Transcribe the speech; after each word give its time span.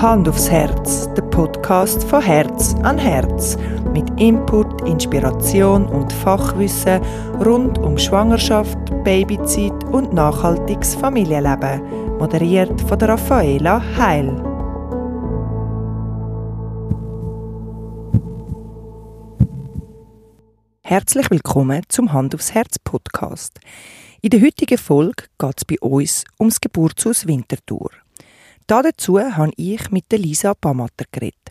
Hand 0.00 0.26
aufs 0.30 0.50
Herz, 0.50 1.12
der 1.12 1.20
Podcast 1.20 2.04
von 2.04 2.22
Herz 2.22 2.74
an 2.84 2.96
Herz. 2.96 3.58
Mit 3.92 4.08
Input, 4.18 4.80
Inspiration 4.88 5.86
und 5.86 6.10
Fachwissen 6.10 7.02
rund 7.44 7.76
um 7.76 7.98
Schwangerschaft, 7.98 8.78
Babyzeit 9.04 9.84
und 9.92 10.14
nachhaltiges 10.14 10.94
Familienleben. 10.94 12.16
Moderiert 12.16 12.80
von 12.80 12.98
der 12.98 13.10
Raffaela 13.10 13.82
Heil. 13.98 14.42
Herzlich 20.82 21.30
willkommen 21.30 21.82
zum 21.90 22.10
Hand 22.14 22.34
aufs 22.34 22.54
Herz 22.54 22.78
Podcast. 22.78 23.60
In 24.22 24.30
der 24.30 24.40
heutigen 24.40 24.78
Folge 24.78 25.24
geht 25.38 25.58
es 25.58 25.64
bei 25.66 25.78
uns 25.80 26.24
ums 26.38 26.58
Geburtshaus 26.58 27.26
Winterthur. 27.26 27.90
Dazu 28.70 29.18
habe 29.18 29.50
ich 29.56 29.90
mit 29.90 30.12
Lisa 30.12 30.54
Bamatter 30.54 31.04
geredet. 31.10 31.50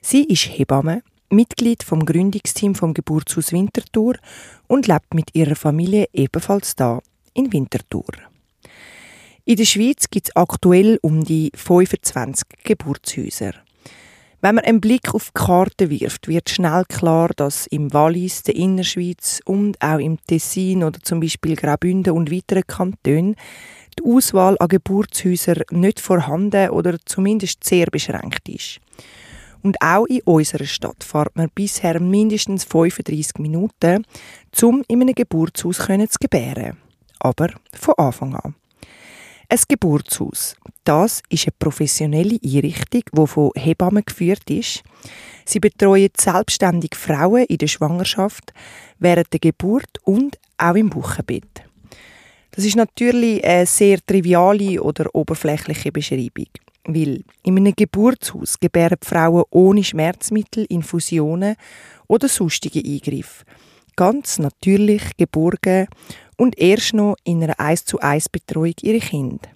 Sie 0.00 0.22
ist 0.22 0.56
Hebamme, 0.56 1.02
Mitglied 1.28 1.82
vom 1.82 2.06
Gründungsteam 2.06 2.76
vom 2.76 2.94
Geburtshaus 2.94 3.50
Winterthur 3.50 4.14
und 4.68 4.86
lebt 4.86 5.14
mit 5.14 5.34
ihrer 5.34 5.56
Familie 5.56 6.06
ebenfalls 6.12 6.76
da 6.76 7.00
in 7.32 7.52
Winterthur. 7.52 8.12
In 9.44 9.56
der 9.56 9.64
Schweiz 9.64 10.08
gibt 10.08 10.28
es 10.28 10.36
aktuell 10.36 11.00
um 11.02 11.24
die 11.24 11.50
25 11.56 12.46
Geburtshäuser. 12.62 13.54
Wenn 14.44 14.56
man 14.56 14.64
einen 14.64 14.82
Blick 14.82 15.14
auf 15.14 15.30
die 15.34 15.42
Karte 15.42 15.88
wirft, 15.88 16.28
wird 16.28 16.50
schnell 16.50 16.84
klar, 16.86 17.30
dass 17.34 17.66
im 17.68 17.94
Wallis, 17.94 18.42
der 18.42 18.54
Innerschweiz 18.54 19.40
und 19.46 19.80
auch 19.80 19.96
im 19.96 20.18
Tessin 20.26 20.84
oder 20.84 21.00
zum 21.00 21.20
Beispiel 21.20 21.56
Graubünden 21.56 22.12
und 22.12 22.30
weiteren 22.30 22.66
Kantonen 22.66 23.36
die 23.98 24.04
Auswahl 24.04 24.58
an 24.60 24.68
Geburtshäusern 24.68 25.62
nicht 25.70 25.98
vorhanden 25.98 26.68
oder 26.68 26.98
zumindest 27.06 27.64
sehr 27.64 27.86
beschränkt 27.86 28.46
ist. 28.50 28.80
Und 29.62 29.80
auch 29.80 30.04
in 30.04 30.20
unserer 30.26 30.66
Stadt 30.66 31.02
fährt 31.02 31.34
man 31.36 31.48
bisher 31.54 31.98
mindestens 31.98 32.64
35 32.64 33.38
Minuten, 33.38 34.04
um 34.60 34.84
in 34.88 35.00
einem 35.00 35.14
Geburtshaus 35.14 35.78
zu 35.78 36.18
gebären. 36.20 36.76
Aber 37.18 37.48
von 37.72 37.94
Anfang 37.96 38.34
an. 38.34 38.54
Ein 39.48 39.58
Geburtshaus, 39.68 40.56
das 40.84 41.22
ist 41.28 41.46
eine 41.46 41.54
professionelle 41.58 42.38
Einrichtung, 42.42 43.02
die 43.12 43.26
von 43.26 43.50
Hebammen 43.54 44.04
geführt 44.04 44.48
ist. 44.50 44.82
Sie 45.44 45.60
betreuen 45.60 46.10
selbstständig 46.18 46.94
Frauen 46.94 47.44
in 47.44 47.58
der 47.58 47.66
Schwangerschaft, 47.66 48.52
während 48.98 49.32
der 49.32 49.40
Geburt 49.40 49.98
und 50.02 50.38
auch 50.56 50.74
im 50.74 50.94
Wochenbett. 50.94 51.62
Das 52.52 52.64
ist 52.64 52.76
natürlich 52.76 53.44
eine 53.44 53.66
sehr 53.66 53.98
triviale 54.06 54.80
oder 54.80 55.14
oberflächliche 55.14 55.92
Beschreibung. 55.92 56.48
Weil 56.86 57.24
in 57.42 57.56
einem 57.56 57.74
Geburtshaus 57.74 58.60
gebären 58.60 58.98
Frauen 59.02 59.44
ohne 59.50 59.84
Schmerzmittel, 59.84 60.64
Infusionen 60.68 61.56
oder 62.06 62.28
sonstige 62.28 62.80
Eingriffe. 62.80 63.44
Ganz 63.96 64.38
natürlich 64.38 65.16
geborgen 65.16 65.88
und 66.36 66.58
erst 66.58 66.94
noch 66.94 67.16
in 67.24 67.42
einer 67.42 67.58
1 67.58 67.84
zu 67.84 68.00
1 68.00 68.28
Betreuung 68.28 68.74
ihre 68.82 69.00
Kinder. 69.00 69.48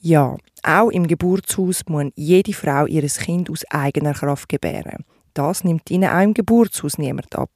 Ja, 0.00 0.36
auch 0.62 0.90
im 0.90 1.06
Geburtshaus 1.06 1.82
muss 1.88 2.12
jede 2.14 2.52
Frau 2.52 2.86
ihr 2.86 3.02
Kind 3.08 3.50
aus 3.50 3.64
eigener 3.70 4.14
Kraft 4.14 4.48
gebären. 4.48 5.04
Das 5.34 5.64
nimmt 5.64 5.90
ihnen 5.90 6.10
auch 6.10 6.22
im 6.22 6.34
Geburtshaus 6.34 6.98
niemand 6.98 7.34
ab. 7.36 7.50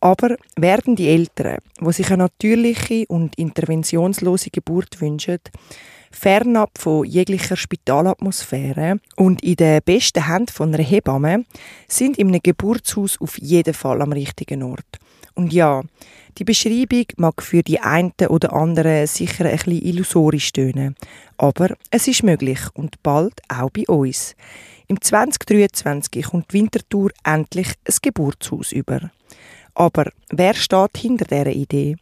Aber 0.00 0.36
werden 0.56 0.96
die 0.96 1.08
Eltern, 1.08 1.58
die 1.80 1.92
sich 1.92 2.08
eine 2.08 2.24
natürliche 2.24 3.06
und 3.06 3.38
interventionslose 3.38 4.50
Geburt 4.50 5.00
wünschen, 5.00 5.38
fernab 6.10 6.70
von 6.76 7.04
jeglicher 7.04 7.56
Spitalatmosphäre 7.56 8.96
und 9.16 9.42
in 9.42 9.56
den 9.56 9.80
besten 9.84 10.26
Händen 10.26 10.48
von 10.48 10.74
einer 10.74 10.82
Hebamme, 10.82 11.44
sind 11.86 12.18
in 12.18 12.28
einem 12.28 12.42
Geburtshaus 12.42 13.20
auf 13.20 13.38
jeden 13.38 13.74
Fall 13.74 14.02
am 14.02 14.12
richtigen 14.12 14.62
Ort. 14.62 14.98
Und 15.34 15.52
ja, 15.52 15.82
die 16.38 16.44
Beschreibung 16.44 17.04
mag 17.16 17.42
für 17.42 17.62
die 17.62 17.80
einen 17.80 18.12
oder 18.28 18.52
anderen 18.52 19.06
sicher 19.06 19.44
ein 19.44 19.56
bisschen 19.56 19.82
illusorisch 19.82 20.52
tönen, 20.52 20.96
aber 21.36 21.74
es 21.90 22.08
ist 22.08 22.22
möglich 22.22 22.60
und 22.74 23.02
bald 23.02 23.40
auch 23.48 23.70
bei 23.70 23.84
uns. 23.86 24.34
Im 24.88 25.00
2023 25.00 26.24
kommt 26.24 26.52
Winterthur 26.52 27.10
endlich 27.24 27.68
ein 27.86 27.94
Geburtshaus 28.02 28.72
über. 28.72 29.10
Aber 29.74 30.10
wer 30.28 30.54
steht 30.54 30.98
hinter 30.98 31.24
dieser 31.24 31.46
Idee? 31.46 31.96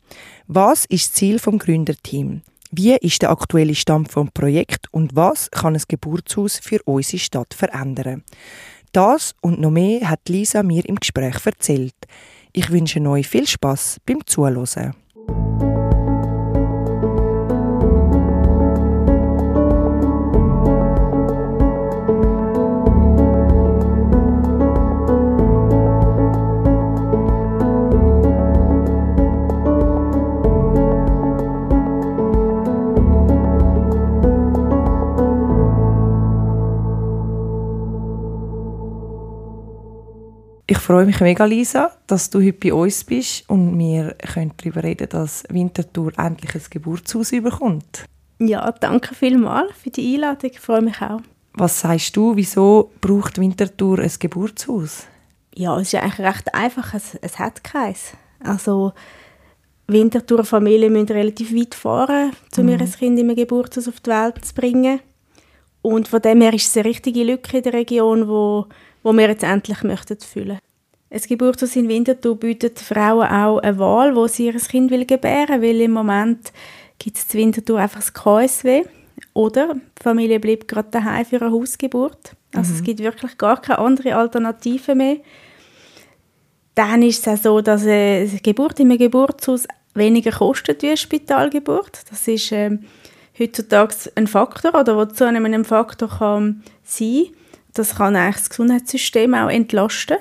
Was 0.47 0.87
ist 0.87 1.09
das 1.09 1.13
Ziel 1.13 1.39
vom 1.39 1.59
Gründerteam? 1.59 2.43
Wie 2.73 2.95
ist 2.95 3.23
der 3.23 3.31
aktuelle 3.31 3.75
Stand 3.75 4.11
vom 4.13 4.31
Projekt 4.31 4.87
und 4.93 5.17
was 5.17 5.51
kann 5.51 5.75
ein 5.75 5.83
Geburtshaus 5.89 6.61
für 6.63 6.81
unsere 6.85 7.19
Stadt 7.19 7.55
verändern? 7.55 8.23
Das 8.93 9.35
und 9.41 9.61
noch 9.61 9.71
mehr 9.71 10.09
hat 10.09 10.29
Lisa 10.29 10.63
mir 10.63 10.85
im 10.89 10.97
Gespräch 10.97 11.45
erzählt. 11.45 11.95
Ich 12.53 12.71
wünsche 12.71 13.01
euch 13.09 13.29
viel 13.29 13.47
Spaß 13.47 14.01
beim 14.05 14.27
Zuhören. 14.27 14.95
Freue 40.91 41.07
mich 41.07 41.21
mega, 41.21 41.45
Lisa, 41.45 41.93
dass 42.09 42.31
du 42.31 42.41
heute 42.41 42.53
bei 42.55 42.75
uns 42.75 43.05
bist 43.05 43.49
und 43.49 43.79
wir 43.79 44.17
können 44.35 44.51
darüber 44.57 44.83
reden, 44.83 45.09
dass 45.09 45.45
Winterthur 45.49 46.11
endlich 46.19 46.53
ein 46.57 46.63
Geburtshaus 46.69 47.31
überkommt. 47.31 48.07
Ja, 48.41 48.73
danke 48.73 49.15
vielmals 49.15 49.71
für 49.81 49.91
die 49.91 50.17
Einladung. 50.17 50.51
Ich 50.53 50.59
freue 50.59 50.83
mich 50.83 51.01
auch. 51.01 51.21
Was 51.53 51.79
sagst 51.79 52.17
du, 52.17 52.35
wieso 52.35 52.91
braucht 53.01 53.39
Winterthur 53.39 54.01
ein 54.01 54.11
Geburtshaus? 54.19 55.07
Ja, 55.55 55.79
es 55.79 55.93
ist 55.93 56.03
eigentlich 56.03 56.27
recht 56.27 56.53
einfach. 56.53 56.93
Es, 56.93 57.15
es 57.23 57.39
hat 57.39 57.63
keins. 57.63 58.15
Also 58.43 58.93
Winterthur 59.87 60.43
Familien 60.43 60.93
müssen 60.93 61.11
relativ 61.11 61.55
weit 61.55 61.77
fahren, 61.77 62.33
um 62.57 62.65
mhm. 62.65 62.71
ihr 62.71 62.79
Kind 62.79 63.17
in 63.17 63.31
einem 63.31 63.37
Geburtshaus 63.37 63.87
auf 63.87 64.01
die 64.01 64.11
Welt 64.11 64.45
zu 64.45 64.55
bringen. 64.55 64.99
Und 65.83 66.09
von 66.09 66.21
dem 66.21 66.41
her 66.41 66.53
ist 66.53 66.67
es 66.67 66.77
eine 66.77 66.87
richtige 66.87 67.23
Lücke 67.23 67.59
in 67.59 67.63
der 67.63 67.75
Region, 67.75 68.27
wo 68.27 68.67
wo 69.03 69.13
wir 69.13 69.29
jetzt 69.29 69.45
endlich 69.45 69.83
möchten 69.83 70.19
füllen. 70.21 70.59
Das 71.11 71.27
Geburtshaus 71.27 71.75
in 71.75 71.89
Winterthur 71.89 72.37
bietet 72.37 72.79
Frauen 72.79 73.27
auch 73.27 73.59
eine 73.59 73.79
Wahl, 73.79 74.15
wo 74.15 74.27
sie 74.29 74.47
ihr 74.47 74.55
Kind 74.55 74.91
will 74.91 75.05
gebären 75.05 75.61
will, 75.61 75.75
weil 75.75 75.81
im 75.83 75.91
Moment 75.91 76.53
gibt 76.99 77.19
es 77.19 77.35
in 77.35 77.41
Winterthur 77.41 77.79
einfach 77.79 78.01
das 78.01 78.15
KSW 78.15 78.85
oder 79.35 79.75
die 79.75 80.03
Familie 80.03 80.39
bleibt 80.39 80.69
gerade 80.69 80.89
daheim 80.91 81.25
für 81.25 81.41
eine 81.41 81.51
Hausgeburt. 81.51 82.37
Also 82.55 82.71
mhm. 82.71 82.77
es 82.77 82.83
gibt 82.85 83.01
wirklich 83.01 83.37
gar 83.39 83.61
keine 83.61 83.81
andere 83.81 84.15
Alternative 84.15 84.95
mehr. 84.95 85.17
Dann 86.77 87.03
ist 87.03 87.27
es 87.27 87.41
auch 87.41 87.43
so, 87.43 87.61
dass 87.61 87.83
eine 87.83 88.29
Geburt 88.43 88.79
in 88.79 88.91
einem 88.91 88.99
Geburtshaus 88.99 89.67
weniger 89.95 90.31
kostet 90.31 90.83
wie 90.83 90.89
eine 90.89 90.97
Spitalgeburt. 90.97 92.03
Das 92.09 92.29
ist 92.29 92.53
äh, 92.53 92.79
heutzutage 93.39 93.95
ein 94.15 94.29
Faktor 94.29 94.75
oder 94.75 94.97
was 94.97 95.15
zu 95.15 95.27
einem 95.27 95.65
Faktor 95.65 96.09
kann 96.09 96.63
sein 96.85 97.27
das 97.75 97.97
kann 97.97 98.17
eigentlich 98.17 98.37
das 98.37 98.51
Gesundheitssystem 98.51 99.35
auch 99.35 99.49
entlasten. 99.49 100.19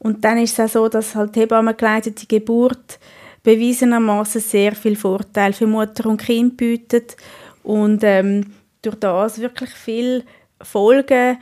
Und 0.00 0.24
dann 0.24 0.38
ist 0.38 0.58
es 0.58 0.76
auch 0.76 0.82
so, 0.84 0.88
dass 0.88 1.14
halt 1.14 1.36
hebammengeleitete 1.36 2.26
Geburt 2.26 2.98
bewiesenermaßen 3.42 4.40
sehr 4.40 4.74
viel 4.74 4.96
Vorteil 4.96 5.52
für 5.52 5.66
Mutter 5.66 6.08
und 6.08 6.20
Kind 6.20 6.56
bietet 6.56 7.16
und 7.62 8.02
ähm, 8.02 8.52
durch 8.82 8.96
das 8.96 9.40
wirklich 9.40 9.70
viel 9.70 10.24
Folgen 10.62 11.38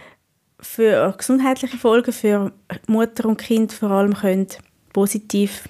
für 0.60 1.14
gesundheitliche 1.16 1.76
Folgen 1.76 2.12
für 2.12 2.52
Mutter 2.86 3.28
und 3.28 3.38
Kind 3.38 3.72
vor 3.72 3.90
allem 3.90 4.14
können 4.14 4.48
positiv 4.92 5.68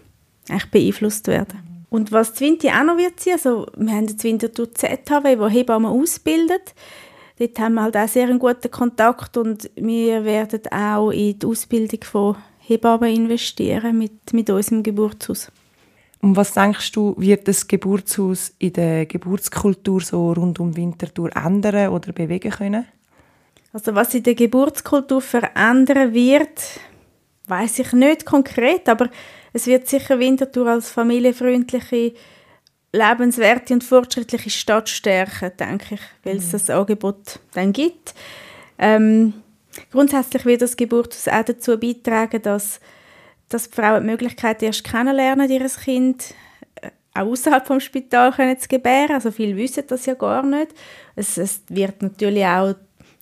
beeinflusst 0.70 1.26
werden. 1.28 1.86
Und 1.90 2.12
was 2.12 2.34
Zwinti 2.34 2.68
auch 2.68 2.84
noch 2.84 2.96
wird 2.96 3.20
sein, 3.20 3.34
also 3.34 3.66
wir 3.76 3.92
haben 3.92 4.08
jetzt 4.08 4.24
Winterthur 4.24 4.74
ZHW, 4.74 5.38
wo 5.38 5.48
Hebammen 5.48 5.90
ausbildet. 5.90 6.74
Dort 7.38 7.58
haben 7.58 7.74
wir 7.74 7.82
halt 7.82 7.96
auch 7.96 8.08
sehr 8.08 8.28
einen 8.28 8.38
guten 8.38 8.70
Kontakt 8.70 9.36
und 9.36 9.70
wir 9.76 10.24
werden 10.24 10.60
auch 10.70 11.10
in 11.10 11.38
die 11.38 11.46
Ausbildung 11.46 12.00
von 12.02 12.36
Hebammen 12.68 13.14
investieren 13.14 13.98
mit, 13.98 14.32
mit 14.32 14.50
unserem 14.50 14.82
Geburtshaus. 14.82 15.50
Und 16.20 16.36
was 16.36 16.52
denkst 16.52 16.92
du, 16.92 17.14
wird 17.16 17.48
das 17.48 17.66
Geburtshaus 17.66 18.52
in 18.58 18.72
der 18.72 19.06
Geburtskultur 19.06 20.00
so 20.00 20.32
rund 20.32 20.60
um 20.60 20.76
Winterthur 20.76 21.34
ändern 21.34 21.88
oder 21.88 22.12
bewegen 22.12 22.50
können? 22.50 22.86
Also 23.72 23.94
was 23.94 24.14
in 24.14 24.22
der 24.22 24.34
Geburtskultur 24.34 25.20
verändern 25.20 26.12
wird, 26.12 26.80
weiß 27.46 27.78
ich 27.78 27.92
nicht 27.92 28.26
konkret, 28.26 28.88
aber 28.88 29.08
es 29.52 29.66
wird 29.66 29.88
sicher 29.88 30.18
Winterthur 30.18 30.66
als 30.66 30.90
familienfreundliche 30.90 32.12
lebenswerte 32.92 33.74
und 33.74 33.84
fortschrittliche 33.84 34.50
Stadt 34.50 34.88
stärken, 34.88 35.52
denke 35.58 35.94
ich, 35.94 36.00
weil 36.24 36.36
es 36.36 36.48
mhm. 36.48 36.52
das 36.52 36.70
Angebot 36.70 37.38
dann 37.52 37.72
gibt. 37.72 38.14
Ähm, 38.78 39.34
grundsätzlich 39.90 40.44
wird 40.44 40.62
das 40.62 40.76
Geburtshaus 40.76 41.28
auch 41.28 41.44
dazu 41.44 41.78
beitragen, 41.78 42.42
dass, 42.42 42.80
dass 43.48 43.68
die 43.68 43.76
Frauen 43.76 44.02
die 44.02 44.10
Möglichkeit 44.10 44.62
erst 44.62 44.84
kennenlernen, 44.84 45.50
ihr 45.50 45.66
Kind 45.68 46.34
äh, 46.80 46.90
auch 47.14 47.26
außerhalb 47.26 47.66
vom 47.66 47.80
Spital 47.80 48.32
können 48.32 48.58
zu 48.58 48.68
gebären. 48.68 49.12
Also 49.12 49.30
viele 49.30 49.56
wissen 49.56 49.84
das 49.86 50.06
ja 50.06 50.14
gar 50.14 50.42
nicht. 50.44 50.72
Es, 51.16 51.38
es 51.38 51.62
wird 51.68 52.02
natürlich 52.02 52.44
auch 52.44 52.74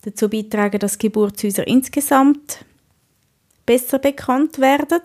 dazu 0.03 0.29
beitragen, 0.29 0.79
dass 0.79 0.97
Geburtshäuser 0.97 1.67
insgesamt 1.67 2.65
besser 3.65 3.99
bekannt 3.99 4.59
werden. 4.59 5.01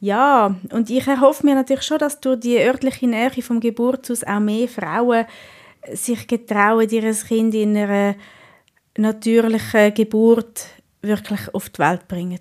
Ja, 0.00 0.54
und 0.72 0.90
ich 0.90 1.06
erhoffe 1.06 1.44
mir 1.44 1.56
natürlich 1.56 1.82
schon, 1.82 1.98
dass 1.98 2.20
durch 2.20 2.40
die 2.40 2.58
örtliche 2.58 3.06
Nähe 3.06 3.30
vom 3.42 3.58
Geburtshaus 3.58 4.22
auch 4.22 4.38
mehr 4.38 4.68
Frauen 4.68 5.26
sich 5.92 6.26
getrauen, 6.26 6.88
ihr 6.88 7.12
Kind 7.12 7.54
in 7.54 7.76
einer 7.76 8.14
natürlichen 8.98 9.94
Geburt 9.94 10.66
wirklich 11.02 11.54
auf 11.54 11.68
die 11.70 11.78
Welt 11.78 12.08
bringen. 12.08 12.40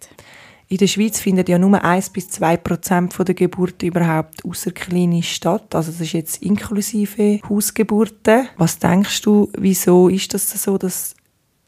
In 0.69 0.77
der 0.77 0.88
Schweiz 0.88 1.21
findet 1.21 1.48
ja 1.48 1.57
nur 1.57 1.81
1 1.81 2.09
bis 2.09 2.30
2 2.30 2.57
Prozent 2.57 3.15
der 3.18 3.36
Geburten 3.36 3.88
überhaupt 3.88 4.44
außerklinisch 4.44 5.31
statt. 5.31 5.74
Also 5.74 5.92
das 5.92 6.01
ist 6.01 6.12
jetzt 6.12 6.44
inklusive 6.44 7.39
Hausgeburten. 7.48 8.50
Was 8.57 8.77
denkst 8.77 9.21
du, 9.21 9.50
wieso 9.57 10.09
ist 10.09 10.33
das 10.33 10.51
so, 10.62 10.77
dass 10.77 11.15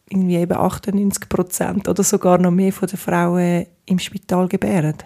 irgendwie 0.09 0.36
eben 0.36 0.57
98 0.57 1.30
Prozent 1.30 1.88
oder 1.88 2.03
sogar 2.03 2.39
noch 2.39 2.51
mehr 2.51 2.74
von 2.74 2.89
den 2.89 2.97
Frauen 2.97 3.68
im 3.85 4.00
Spital 4.00 4.50
gebären? 4.50 4.97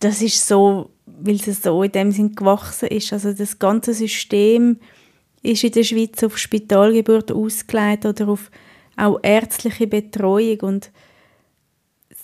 Das 0.00 0.20
ist 0.22 0.44
so, 0.44 0.90
weil 1.06 1.36
es 1.36 1.62
so 1.62 1.82
in 1.84 1.92
dem 1.92 2.10
Sinn 2.10 2.34
gewachsen 2.34 2.88
ist. 2.88 3.12
Also 3.12 3.32
das 3.32 3.60
ganze 3.60 3.94
System 3.94 4.78
ist 5.46 5.64
in 5.64 5.72
der 5.72 5.84
Schweiz 5.84 6.22
auf 6.22 6.38
Spitalgeburt 6.38 7.32
ausgelegt 7.32 8.04
oder 8.04 8.28
auf 8.28 8.50
auch 8.96 9.18
ärztliche 9.22 9.86
Betreuung 9.86 10.60
und 10.60 10.90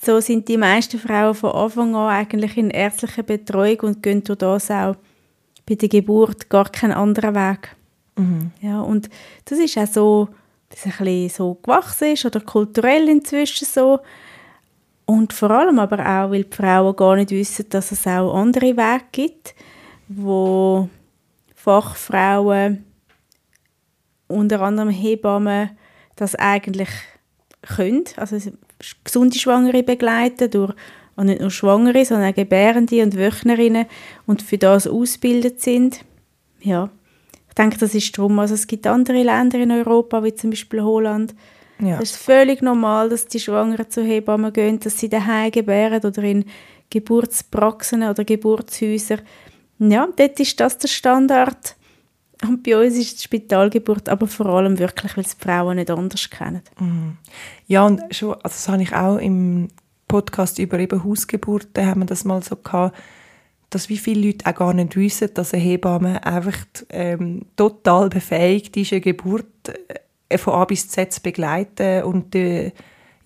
so 0.05 0.21
sind 0.21 0.49
die 0.49 0.57
meisten 0.57 0.99
Frauen 0.99 1.35
von 1.35 1.53
Anfang 1.53 1.95
an 1.95 2.09
eigentlich 2.09 2.57
in 2.57 2.71
ärztlicher 2.71 3.23
Betreuung 3.23 3.81
und 3.81 4.03
gehen 4.03 4.25
durch 4.25 4.39
das 4.39 4.71
auch 4.71 4.97
bei 5.67 5.77
der 5.77 5.89
Geburt 5.89 6.49
gar 6.49 6.69
keinen 6.71 6.93
anderen 6.93 7.35
Weg. 7.35 7.77
Mhm. 8.17 8.51
Ja, 8.61 8.81
und 8.81 9.09
das 9.45 9.59
ist 9.59 9.79
auch 9.79 9.87
so 9.87 10.29
das 10.71 10.87
ein 10.87 10.93
bisschen 10.93 11.29
so 11.29 11.55
gewachsen 11.63 12.13
ist 12.13 12.25
oder 12.25 12.41
kulturell 12.41 13.09
inzwischen 13.09 13.67
so. 13.67 14.01
Und 15.05 15.33
vor 15.33 15.51
allem 15.51 15.79
aber 15.79 15.99
auch, 16.01 16.31
weil 16.31 16.45
die 16.45 16.57
Frauen 16.57 16.97
gar 16.97 17.17
nicht 17.17 17.31
wissen, 17.31 17.67
dass 17.69 17.93
es 17.93 18.07
auch 18.07 18.35
andere 18.35 18.77
Wege 18.77 19.05
gibt, 19.13 19.55
wo 20.09 20.89
Fachfrauen, 21.55 22.85
unter 24.33 24.61
anderem 24.61 24.91
Hebammen, 24.91 25.71
das 26.17 26.35
eigentlich 26.35 26.89
können. 27.63 28.05
Also 28.17 28.39
gesunde 29.05 29.39
Schwangere 29.39 29.83
begleiten, 29.83 30.51
durch 30.51 30.75
und 31.17 31.27
nicht 31.27 31.41
nur 31.41 31.51
Schwangere, 31.51 32.05
sondern 32.05 32.31
auch 32.31 32.35
Gebärende 32.35 33.03
und 33.03 33.17
Wöchnerinnen 33.17 33.87
und 34.27 34.43
für 34.43 34.59
das 34.59 34.87
ausgebildet 34.87 35.61
sind. 35.61 36.01
Ja, 36.61 36.91
ich 37.49 37.55
denke, 37.55 37.77
das 37.79 37.95
ist 37.95 38.17
darum. 38.17 38.39
Also 38.39 38.55
es 38.55 38.67
gibt 38.67 38.87
andere 38.87 39.23
Länder 39.23 39.59
in 39.59 39.71
Europa, 39.71 40.25
wie 40.25 40.35
zum 40.35 40.51
Beispiel 40.51 40.83
Holland. 40.83 41.35
Ja. 41.81 41.99
Das 41.99 42.13
ist 42.13 42.17
völlig 42.17 42.63
normal, 42.63 43.09
dass 43.09 43.27
die 43.27 43.41
Schwangeren 43.41 43.91
zu 43.91 44.03
Hebammen 44.03 44.53
gehen, 44.53 44.81
dass 44.81 44.99
sie 44.99 45.09
daheim 45.09 45.51
gebären 45.51 46.03
oder 46.03 46.23
in 46.23 46.45
Geburtspraxen 46.91 48.05
oder 48.05 48.25
Geburtshäusern. 48.25 49.21
Ja, 49.79 50.09
dort 50.17 50.41
ist 50.41 50.61
das 50.61 50.79
der 50.79 50.89
Standard. 50.89 51.77
Und 52.43 52.63
bei 52.63 52.77
uns 52.77 52.97
ist 52.97 53.19
die 53.19 53.23
Spitalgeburt 53.23 54.09
aber 54.09 54.27
vor 54.27 54.47
allem 54.47 54.79
wirklich, 54.79 55.17
weil 55.17 55.25
es 55.25 55.37
die 55.37 55.43
Frauen 55.43 55.77
nicht 55.77 55.91
anders 55.91 56.29
kennen. 56.29 56.63
Mhm. 56.79 57.17
Ja, 57.67 57.87
und 57.87 58.03
schon, 58.15 58.35
also 58.35 58.43
das 58.43 58.69
habe 58.69 58.83
ich 58.83 58.95
auch 58.95 59.19
im 59.19 59.69
Podcast 60.09 60.59
über 60.59 60.79
eben 60.79 61.03
Hausgeburten, 61.05 61.87
haben 61.87 62.01
wir 62.01 62.07
das 62.07 62.25
mal 62.25 62.43
so 62.43 62.57
gehabt, 62.57 62.97
dass 63.71 63.89
wie 63.89 63.97
viele 63.97 64.27
Leute 64.27 64.47
auch 64.47 64.55
gar 64.55 64.75
nicht 64.75 64.97
wissen, 64.97 65.31
dass 65.33 65.55
eine 65.55 65.63
Hebamme 65.63 66.25
einfach 66.25 66.59
ähm, 66.91 67.47
total 67.57 68.11
befähigt 68.11 68.77
ist, 68.77 68.93
eine 68.93 69.01
Geburt 69.01 69.47
äh, 70.29 70.37
von 70.37 70.55
A 70.55 70.65
bis 70.65 70.89
Z 70.89 71.13
zu 71.13 71.23
begleiten 71.23 72.03
und 72.03 72.35
äh, 72.35 72.73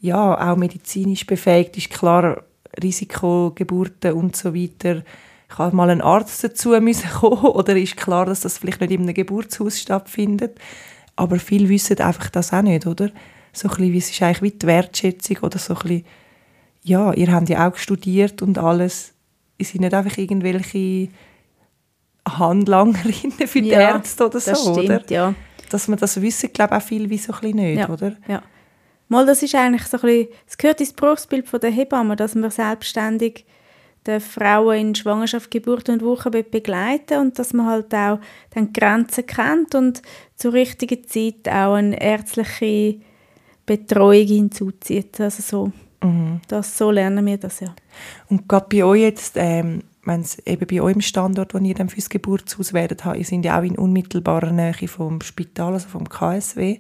ja, 0.01 0.53
auch 0.53 0.57
medizinisch 0.57 1.27
befähigt 1.27 1.77
ist. 1.77 1.91
Klar, 1.91 2.45
Risikogeburten 2.81 4.13
und 4.13 4.37
so 4.37 4.55
weiter. 4.55 5.03
Kann 5.49 5.77
mal 5.77 5.91
ein 5.91 6.01
Arzt 6.01 6.43
dazu 6.43 6.71
müssen 6.81 7.11
kommen 7.11 7.45
oder 7.45 7.77
ist 7.77 7.97
klar, 7.97 8.27
dass 8.27 8.41
das 8.41 8.59
vielleicht 8.59 8.81
nicht 8.81 8.93
in 8.93 9.03
einem 9.03 9.15
Geburtshaus 9.15 9.81
stattfindet. 9.81 10.59
Aber 11.15 11.39
viele 11.39 11.69
wissen 11.69 11.99
einfach 12.01 12.31
das 12.31 12.53
auch 12.53 12.63
nicht, 12.63 12.87
oder? 12.87 13.11
So 13.53 13.69
ein 13.69 13.77
bisschen, 13.77 13.93
wie 13.93 13.99
es 13.99 14.11
ist 14.11 14.23
eigentlich 14.23 14.43
wie 14.43 14.59
die 14.59 14.67
Wertschätzung 14.67 15.39
oder 15.39 15.59
so 15.59 15.75
ein 15.75 15.81
bisschen, 15.81 16.05
ja, 16.83 17.13
ihr 17.15 17.33
habt 17.33 17.49
ja 17.49 17.69
auch 17.69 17.77
studiert 17.77 18.43
und 18.43 18.59
alles 18.59 19.15
es 19.59 19.71
sind 19.71 19.81
nicht 19.81 19.95
einfach 19.95 20.17
irgendwelche 20.19 21.09
Handlangerinnen 22.29 23.47
für 23.47 23.63
die 23.63 23.69
ja, 23.69 23.81
Ärzte 23.81 24.27
oder 24.27 24.41
so, 24.41 24.51
das 24.51 24.61
stimmt, 24.61 24.79
oder? 24.79 25.03
Ja. 25.09 25.35
Dass 25.71 25.89
man 25.89 25.99
das 25.99 26.21
wissen, 26.21 26.53
glaube 26.53 26.77
ich, 26.77 26.83
auch 26.83 26.87
viel 26.87 27.11
wie 27.11 27.19
so 27.19 27.33
ein 27.33 27.41
bisschen 27.41 27.57
nicht, 27.57 27.79
ja, 27.79 27.89
oder? 27.89 28.17
Ja. 28.29 28.43
Mal, 29.09 29.25
das 29.25 29.43
ist 29.43 29.55
eigentlich 29.55 29.85
so 29.85 29.97
ein 29.99 30.03
bisschen, 30.03 30.29
es 30.47 30.59
gehört 30.59 30.81
ins 30.81 30.93
Berufsbild 30.93 31.47
der 31.63 31.71
Hebamme, 31.71 32.17
dass 32.17 32.35
man 32.35 32.51
selbstständig 32.51 33.47
die 34.07 34.21
Frauen 34.21 34.79
in 34.79 34.95
Schwangerschaft, 34.95 35.51
Geburt 35.51 35.89
und 35.89 36.03
Wochenbett 36.03 36.51
begleiten 36.51 37.21
und 37.21 37.39
dass 37.39 37.53
man 37.53 37.67
halt 37.67 37.95
auch 37.95 38.21
dann 38.55 38.73
Grenzen 38.73 39.27
kennt 39.27 39.75
und 39.75 40.03
zur 40.37 40.53
richtigen 40.53 41.07
Zeit 41.07 41.49
auch 41.49 41.75
eine 41.75 42.01
ärztliche 42.01 43.01
Betreuung 43.65 44.27
hinzuzieht. 44.27 45.21
Also 45.21 45.43
so 45.43 45.73
Mhm. 46.03 46.41
Das, 46.49 46.77
so 46.77 46.91
lernen 46.91 47.25
wir 47.27 47.39
das, 47.39 47.61
ja. 47.61 47.75
Und 48.29 48.49
gerade 48.49 48.67
bei 48.71 48.85
euch 48.85 49.03
jetzt, 49.03 49.35
ähm, 49.37 49.83
wenn 50.05 50.21
es 50.21 50.39
eben 50.47 50.67
bei 50.67 50.81
eurem 50.81 51.01
Standort, 51.01 51.55
wo 51.55 51.59
ihr 51.59 51.75
dann 51.75 51.89
fürs 51.89 52.09
Geburtshaus 52.09 52.73
werdet 52.73 53.05
ihr 53.05 53.25
sind 53.25 53.45
ja 53.45 53.59
auch 53.59 53.65
in 53.65 53.77
unmittelbarer 53.77 54.53
Nähe 54.53 54.89
vom 54.89 55.21
Spital, 55.21 55.73
also 55.73 55.89
vom 55.89 56.09
KSW. 56.09 56.79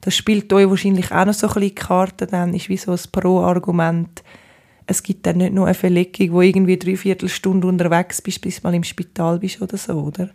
Das 0.00 0.14
spielt 0.14 0.52
euch 0.52 0.68
wahrscheinlich 0.68 1.10
auch 1.12 1.24
noch 1.24 1.34
so 1.34 1.48
ein 1.48 1.54
bisschen 1.54 1.68
die 1.68 1.74
Karte, 1.74 2.26
dann 2.26 2.54
ist 2.54 2.68
wie 2.68 2.76
so 2.76 2.92
ein 2.92 3.00
Pro-Argument. 3.10 4.22
Es 4.90 5.02
gibt 5.02 5.26
dann 5.26 5.36
nicht 5.36 5.52
nur 5.52 5.66
eine 5.66 5.74
Verlegung, 5.74 6.32
wo 6.32 6.40
irgendwie 6.40 6.78
dreiviertel 6.78 7.28
Stunde 7.28 7.68
unterwegs 7.68 8.22
bist, 8.22 8.40
bis 8.40 8.56
du 8.56 8.66
mal 8.66 8.74
im 8.74 8.84
Spital 8.84 9.38
bist 9.38 9.60
oder 9.60 9.76
so, 9.76 9.92
oder? 9.92 10.30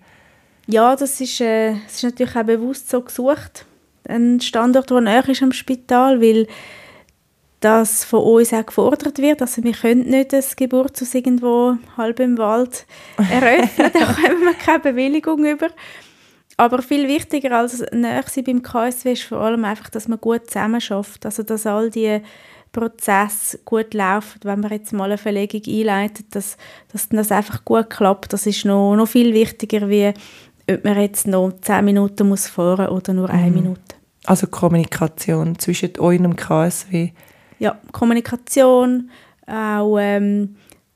Ja, 0.67 0.95
das 0.95 1.19
ist, 1.19 1.41
äh, 1.41 1.73
das 1.85 1.95
ist 1.95 2.03
natürlich 2.03 2.35
auch 2.35 2.43
bewusst 2.43 2.89
so 2.89 3.01
gesucht. 3.01 3.65
Ein 4.07 4.39
Standort, 4.41 4.91
der 4.91 5.01
näher 5.01 5.27
ist 5.27 5.41
am 5.41 5.51
Spital, 5.51 6.21
weil 6.21 6.47
das 7.61 8.03
von 8.03 8.21
uns 8.21 8.53
auch 8.53 8.65
gefordert 8.65 9.17
wird. 9.17 9.41
Also 9.41 9.63
wir 9.63 9.71
können 9.71 10.09
nicht 10.09 10.33
das 10.33 10.55
Geburtshaus 10.55 11.15
irgendwo 11.15 11.77
halb 11.97 12.19
im 12.19 12.37
Wald 12.37 12.85
eröffnen, 13.17 13.91
da 13.93 14.07
haben 14.17 14.41
wir 14.41 14.53
keine 14.53 14.79
Bewilligung 14.79 15.43
über. 15.45 15.69
Aber 16.57 16.83
viel 16.83 17.07
wichtiger 17.07 17.57
als 17.57 17.83
näher 17.91 18.23
beim 18.45 18.61
KSW 18.61 19.13
ist 19.13 19.23
vor 19.23 19.39
allem 19.39 19.65
einfach, 19.65 19.89
dass 19.89 20.07
man 20.07 20.19
gut 20.19 20.47
zusammen 20.47 20.79
schafft. 20.79 21.25
Also 21.25 21.41
dass 21.41 21.65
all 21.65 21.89
die 21.89 22.21
Prozesse 22.73 23.59
gut 23.63 23.93
laufen, 23.93 24.39
wenn 24.43 24.59
man 24.59 24.71
jetzt 24.71 24.91
mal 24.91 25.05
eine 25.05 25.17
Verlegung 25.17 25.61
einleitet, 25.65 26.25
dass, 26.31 26.57
dass 26.91 27.07
das 27.07 27.31
einfach 27.31 27.63
gut 27.63 27.89
klappt. 27.89 28.33
Das 28.33 28.45
ist 28.45 28.65
noch, 28.65 28.95
noch 28.95 29.07
viel 29.07 29.33
wichtiger, 29.33 29.87
wie 29.89 30.13
ob 30.69 30.83
man 30.83 30.99
jetzt 30.99 31.27
noch 31.27 31.51
zehn 31.61 31.85
Minuten 31.85 32.27
muss 32.27 32.47
fahren 32.47 32.89
oder 32.89 33.13
nur 33.13 33.29
eine 33.29 33.49
mhm. 33.49 33.55
Minute. 33.55 33.81
Also 34.25 34.47
Kommunikation 34.47 35.57
zwischen 35.59 35.99
euch 35.99 36.17
und 36.17 36.23
dem 36.23 36.35
KSW 36.35 37.11
ja, 37.63 37.79
Kommunikation, 37.93 39.09
auch 39.47 39.97
ähm, 39.97 40.55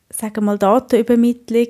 sagen 0.10 0.36
wir 0.36 0.44
mal 0.44 0.58
Datenübermittlung, 0.58 1.68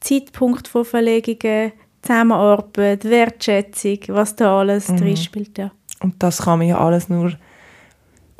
Zeitpunkt 0.00 0.66
von 0.66 0.84
Verlegungen, 0.84 1.72
Zusammenarbeit, 2.02 3.04
Wertschätzung, 3.04 3.98
was 4.08 4.34
da 4.34 4.58
alles 4.58 4.88
mhm. 4.88 4.96
drin 4.96 5.16
spielt. 5.16 5.58
Ja. 5.58 5.70
Und 6.00 6.20
das 6.20 6.42
kann 6.42 6.58
man 6.58 6.68
ja 6.68 6.78
alles 6.78 7.08
nur 7.08 7.32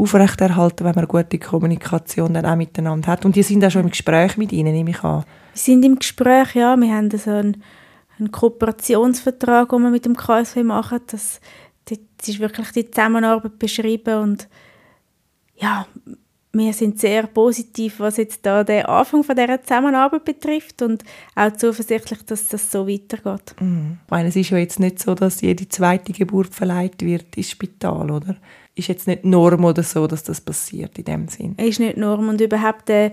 aufrechterhalten, 0.03 0.85
wenn 0.85 0.95
man 0.95 1.07
gute 1.07 1.39
Kommunikation 1.39 2.35
dann 2.35 2.47
auch 2.47 2.57
miteinander 2.57 3.09
hat. 3.09 3.25
Und 3.25 3.37
die 3.37 3.43
sind 3.43 3.65
auch 3.65 3.71
schon 3.71 3.83
im 3.83 3.91
Gespräch 3.91 4.37
mit 4.37 4.53
Ihnen, 4.53 4.73
nehme 4.73 4.91
ich 4.91 5.03
an. 5.05 5.25
Wir 5.55 5.61
sind 5.61 5.85
im 5.85 5.99
Gespräch, 5.99 6.55
ja. 6.55 6.77
Wir 6.77 6.95
haben 6.95 7.11
so 7.11 7.31
einen, 7.31 7.63
einen 8.19 8.33
Kooperationsvertrag, 8.33 9.69
den 9.69 9.83
wir 9.83 9.91
mit 9.91 10.05
dem 10.05 10.17
KSW 10.17 10.63
machen. 10.65 11.01
Das, 11.07 11.41
das 11.85 12.29
ist 12.29 12.41
wirklich 12.41 12.71
die 12.73 12.91
Zusammenarbeit 12.91 13.59
beschrieben 13.59 14.23
und 14.23 14.49
ja, 15.57 15.87
wir 16.53 16.73
sind 16.73 17.01
sehr 17.01 17.27
positiv, 17.27 18.01
was 18.01 18.19
jetzt 18.19 18.45
da 18.45 18.63
den 18.63 18.85
Anfang 18.85 19.25
von 19.25 19.37
dieser 19.37 19.63
Zusammenarbeit 19.63 20.25
betrifft 20.25 20.83
und 20.83 21.03
auch 21.35 21.53
zuversichtlich, 21.53 22.25
dass 22.27 22.49
das 22.49 22.71
so 22.71 22.87
weitergeht. 22.87 23.55
Mhm. 23.61 23.99
Ich 24.05 24.11
meine, 24.11 24.29
es 24.29 24.37
ist 24.37 24.51
ja 24.51 24.59
jetzt 24.59 24.79
nicht 24.79 24.99
so, 24.99 25.15
dass 25.15 25.41
jede 25.41 25.69
zweite 25.69 26.13
Geburt 26.13 26.55
verleiht 26.55 27.03
wird 27.03 27.37
ins 27.37 27.51
Spital, 27.51 28.11
oder? 28.11 28.37
Ist 28.75 28.89
jetzt 28.89 29.07
nicht 29.07 29.25
Norm 29.25 29.65
oder 29.65 29.83
so, 29.83 30.07
dass 30.07 30.23
das 30.23 30.41
passiert 30.41 30.99
in 30.99 31.05
dem 31.05 31.29
Sinn? 31.29 31.55
Ist 31.57 31.81
nicht 31.81 31.97
Norm 31.97 32.29
und 32.29 32.41
überhaupt 32.41 32.89
äh, 32.89 33.13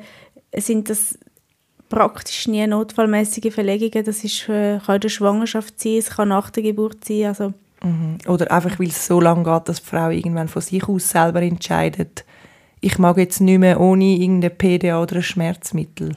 sind 0.55 0.89
das 0.89 1.17
praktisch 1.89 2.47
nie 2.47 2.65
notfallmäßige 2.65 3.53
Verlegungen. 3.53 4.05
Das 4.05 4.23
ist, 4.23 4.47
äh, 4.47 4.79
kann 4.79 4.95
in 4.95 5.01
der 5.01 5.09
Schwangerschaft 5.09 5.79
sein, 5.79 5.97
es 5.97 6.11
kann 6.11 6.29
nach 6.29 6.49
der 6.49 6.63
Geburt 6.63 7.03
sein, 7.03 7.25
also 7.25 7.53
Mhm. 7.83 8.17
Oder 8.27 8.51
einfach, 8.51 8.79
weil 8.79 8.87
es 8.87 9.05
so 9.05 9.21
lange 9.21 9.43
geht, 9.43 9.69
dass 9.69 9.81
die 9.81 9.87
Frau 9.87 10.09
irgendwann 10.09 10.47
von 10.47 10.61
sich 10.61 10.87
aus 10.87 11.09
selber 11.09 11.41
entscheidet, 11.41 12.25
ich 12.81 12.97
mag 12.97 13.17
jetzt 13.17 13.41
nicht 13.41 13.59
mehr 13.59 13.79
ohne 13.79 14.05
irgendein 14.05 14.57
PDA 14.57 15.01
oder 15.01 15.17
ein 15.17 15.23
Schmerzmittel. 15.23 16.15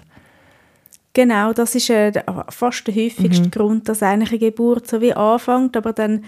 Genau, 1.13 1.53
das 1.53 1.75
ist 1.75 1.91
äh, 1.91 2.13
fast 2.49 2.87
der 2.87 2.95
häufigste 2.95 3.47
mhm. 3.47 3.51
Grund, 3.51 3.89
dass 3.89 4.03
eigentlich 4.03 4.31
eine 4.31 4.39
Geburt 4.39 4.87
so 4.87 5.01
wie 5.01 5.13
anfängt, 5.13 5.77
aber 5.77 5.93
dann 5.93 6.25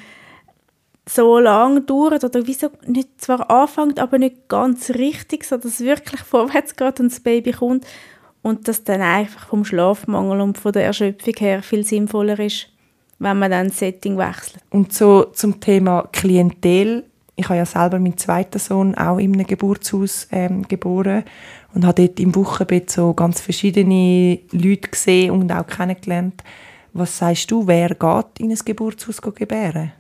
so 1.07 1.39
lange 1.39 1.83
dauert 1.83 2.25
oder 2.25 2.47
wieso 2.47 2.71
nicht 2.87 3.21
zwar 3.21 3.51
anfängt, 3.51 3.99
aber 3.99 4.19
nicht 4.19 4.49
ganz 4.49 4.91
richtig, 4.91 5.45
so 5.45 5.57
dass 5.57 5.67
es 5.67 5.81
wirklich 5.81 6.21
vorwärts 6.23 6.77
geht 6.77 7.01
und 7.01 7.13
das 7.13 7.21
Baby 7.21 7.53
kommt 7.53 7.87
und 8.43 8.69
das 8.69 8.85
dann 8.85 9.03
einfach 9.03 9.49
vom 9.49 9.65
Schlafmangel 9.65 10.41
und 10.41 10.59
von 10.59 10.73
der 10.73 10.85
Erschöpfung 10.85 11.35
her 11.39 11.63
viel 11.63 11.85
sinnvoller 11.85 12.39
ist, 12.39 12.69
wenn 13.19 13.39
man 13.39 13.51
dann 13.51 13.69
das 13.69 13.79
Setting 13.79 14.19
wechselt. 14.19 14.63
Und 14.71 14.93
so 14.93 15.25
zum 15.25 15.61
Thema 15.61 16.09
Klientel. 16.13 17.05
Ich 17.37 17.49
habe 17.49 17.57
ja 17.57 17.67
selber 17.67 17.99
meinen 17.99 18.17
zweiten 18.17 18.61
Sohn 18.61 18.95
auch 18.95 19.19
in 19.19 19.35
einem 19.35 19.47
Geburtshaus 19.47 20.29
ähm, 20.31 20.69
geboren 20.69 21.25
und 21.75 21.85
habe 21.85 22.07
dort 22.07 22.21
im 22.21 22.35
Wochenbett 22.37 22.91
so 22.91 23.13
ganz 23.13 23.41
verschiedene 23.41 24.39
Leute 24.53 24.89
gesehen 24.89 25.33
und 25.33 25.51
auch 25.51 25.67
kennengelernt. 25.67 26.45
Was 26.93 27.19
sagst 27.19 27.51
du, 27.51 27.67
wer 27.67 27.89
geht 27.89 28.39
in 28.39 28.53
ein 28.53 28.59
Geburtshaus 28.65 29.21
gebären? 29.21 29.93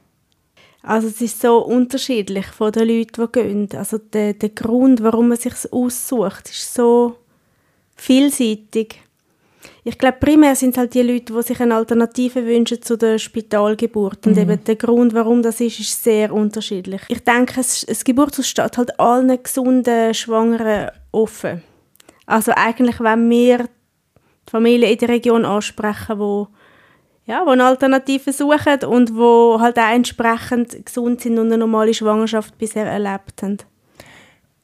Also 0.87 1.09
es 1.09 1.21
ist 1.21 1.41
so 1.41 1.65
unterschiedlich 1.65 2.47
von 2.47 2.71
den 2.71 2.89
Leuten, 2.89 3.27
die 3.27 3.33
gehen. 3.33 3.69
Also 3.77 3.99
der, 3.99 4.35
der 4.35 4.51
Grund, 4.51 5.03
warum 5.03 5.29
man 5.29 5.39
sich 5.39 5.55
aussucht, 5.73 6.51
ist 6.51 6.75
so 6.75 7.17
vielseitig. 7.97 9.01
Ich 9.83 9.97
glaube, 9.97 10.19
primär 10.21 10.55
sind 10.55 10.71
es 10.71 10.79
halt 10.79 10.93
die 10.93 11.01
Leute, 11.01 11.33
die 11.33 11.43
sich 11.43 11.61
eine 11.61 11.77
Alternative 11.77 12.45
wünschen 12.45 12.83
zu 12.83 12.99
der 12.99 13.19
Spitalgeburt. 13.19 14.27
Und 14.27 14.37
mhm. 14.37 14.43
eben 14.43 14.65
der 14.65 14.77
Grund, 14.77 15.15
warum 15.15 15.43
das 15.43 15.61
ist, 15.61 15.81
ist 15.81 16.05
sehr 16.05 16.33
unterschiedlich. 16.33 17.01
Ich 17.09 17.25
denke, 17.25 17.61
es, 17.61 17.87
das 17.87 18.05
Geburtshaus 18.05 18.49
steht 18.49 18.77
halt 18.77 19.01
allen 19.01 19.43
gesunden 19.43 20.13
Schwangeren 20.13 20.91
offen. 21.13 21.63
Also 22.27 22.53
eigentlich, 22.55 23.01
wenn 23.01 23.29
wir 23.31 23.59
die 23.59 24.51
Familien 24.51 24.93
in 24.93 24.99
der 24.99 25.09
Region 25.09 25.45
ansprechen, 25.47 26.19
wo 26.19 26.49
ja, 27.27 27.45
wo 27.47 27.51
eine 27.51 27.65
Alternative 27.65 28.33
suchen 28.33 28.85
und 28.87 29.17
wo 29.17 29.59
halt 29.61 29.79
auch 29.79 29.93
entsprechend 29.93 30.85
gesund 30.85 31.21
sind 31.21 31.39
und 31.39 31.47
eine 31.47 31.59
normale 31.59 31.95
Schwangerschaft 31.95 32.57
bisher 32.59 32.87
erlebt 32.87 33.43
haben. 33.43 33.59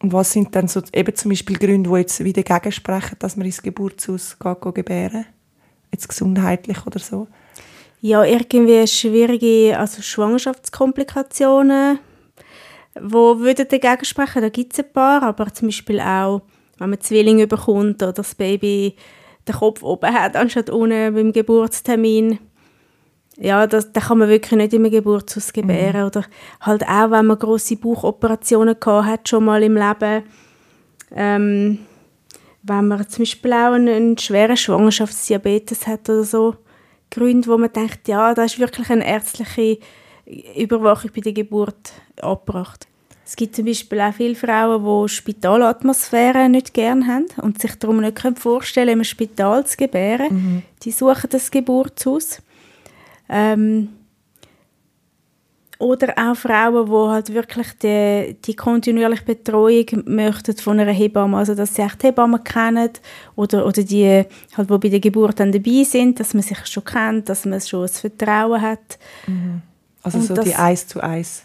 Und 0.02 0.12
was 0.12 0.32
sind 0.32 0.54
dann 0.54 0.68
so 0.68 0.82
eben 0.94 1.14
zum 1.14 1.30
Beispiel 1.30 1.58
Gründe, 1.58 1.90
die 1.90 1.96
jetzt 1.96 2.24
wieder 2.24 2.42
dagegen 2.42 2.72
sprechen, 2.72 3.16
dass 3.18 3.36
man 3.36 3.46
ins 3.46 3.62
Geburtshaus 3.62 4.38
geht, 4.38 4.74
gebären 4.74 5.26
Jetzt 5.92 6.08
gesundheitlich 6.08 6.86
oder 6.86 7.00
so? 7.00 7.26
Ja, 8.00 8.24
irgendwie 8.24 8.86
schwierige 8.86 9.76
also 9.78 10.00
Schwangerschaftskomplikationen, 10.00 11.98
wo 12.98 13.40
würden 13.40 13.68
dagegen 13.68 14.04
sprechen. 14.04 14.40
Da 14.40 14.48
gibt 14.48 14.72
es 14.72 14.78
ein 14.78 14.92
paar, 14.92 15.22
aber 15.22 15.52
zum 15.52 15.68
Beispiel 15.68 16.00
auch, 16.00 16.42
wenn 16.78 16.90
man 16.90 17.00
Zwillinge 17.00 17.46
bekommt 17.46 18.02
oder 18.02 18.12
das 18.12 18.34
Baby 18.34 18.96
den 19.46 19.54
Kopf 19.54 19.82
oben 19.82 20.14
hat, 20.14 20.36
anstatt 20.36 20.70
unten 20.70 21.14
beim 21.14 21.32
Geburtstermin 21.32 22.38
ja, 23.40 23.66
das, 23.66 23.90
das 23.92 24.04
kann 24.04 24.18
man 24.18 24.28
wirklich 24.28 24.52
nicht 24.52 24.74
im 24.74 24.90
Geburtshaus 24.90 25.52
gebären. 25.52 26.02
Mhm. 26.02 26.06
Oder 26.06 26.24
halt 26.60 26.86
auch, 26.86 27.10
wenn 27.10 27.26
man 27.26 27.38
grosse 27.38 27.76
Bauchoperationen 27.76 28.76
gehabt 28.78 29.06
hat, 29.06 29.28
schon 29.28 29.44
mal 29.44 29.62
im 29.62 29.76
Leben. 29.76 30.22
Ähm, 31.12 31.78
wenn 32.62 32.88
man 32.88 33.08
zum 33.08 33.22
Beispiel 33.22 33.52
auch 33.52 33.72
einen, 33.72 33.88
einen 33.88 34.18
schweren 34.18 34.56
Schwangerschaftsdiabetes 34.56 35.86
hat 35.86 36.08
oder 36.08 36.24
so. 36.24 36.56
Gründe, 37.10 37.48
wo 37.48 37.56
man 37.56 37.72
denkt, 37.72 38.06
ja, 38.06 38.34
da 38.34 38.44
ist 38.44 38.58
wirklich 38.58 38.90
eine 38.90 39.06
ärztliche 39.06 39.78
Überwachung 40.56 41.10
bei 41.14 41.22
der 41.22 41.32
Geburt 41.32 41.92
abgebracht. 42.20 42.86
Es 43.24 43.36
gibt 43.36 43.56
zum 43.56 43.64
Beispiel 43.64 44.00
auch 44.00 44.12
viele 44.12 44.34
Frauen, 44.34 44.84
die 44.84 45.08
Spitalatmosphäre 45.08 46.48
nicht 46.48 46.74
gerne 46.74 47.06
haben 47.06 47.26
und 47.42 47.60
sich 47.60 47.74
darum 47.76 48.00
nicht 48.00 48.20
vorstellen 48.36 48.88
können, 48.88 49.00
im 49.00 49.04
Spital 49.04 49.64
zu 49.66 49.76
gebären. 49.76 50.28
Mhm. 50.30 50.62
Die 50.82 50.90
suchen 50.90 51.30
das 51.30 51.50
Geburtshaus. 51.50 52.42
Ähm, 53.30 53.88
oder 55.80 56.12
auch 56.18 56.36
Frauen, 56.36 56.86
die 56.86 57.10
halt 57.10 57.32
wirklich 57.32 57.68
die, 57.82 58.36
die 58.44 58.54
kontinuierliche 58.54 59.24
Betreuung 59.24 59.86
möchten 60.04 60.54
von 60.58 60.78
einer 60.78 60.92
Hebamme, 60.92 61.38
also 61.38 61.54
dass 61.54 61.74
sie 61.74 61.80
echt 61.80 62.02
Hebammen 62.04 62.44
kennen 62.44 62.90
oder, 63.34 63.64
oder 63.64 63.82
die, 63.82 64.24
halt, 64.56 64.70
die 64.70 64.78
bei 64.78 64.88
der 64.90 65.00
Geburt 65.00 65.40
dann 65.40 65.52
dabei 65.52 65.82
sind, 65.84 66.20
dass 66.20 66.34
man 66.34 66.42
sich 66.42 66.66
schon 66.66 66.84
kennt, 66.84 67.30
dass 67.30 67.46
man 67.46 67.62
schon 67.62 67.82
das 67.82 67.98
Vertrauen 67.98 68.60
hat. 68.60 68.98
Mhm. 69.26 69.62
Also 70.02 70.18
Und 70.18 70.24
so 70.26 70.34
die 70.34 70.54
eins 70.54 70.86
zu 70.86 71.00
eins 71.00 71.44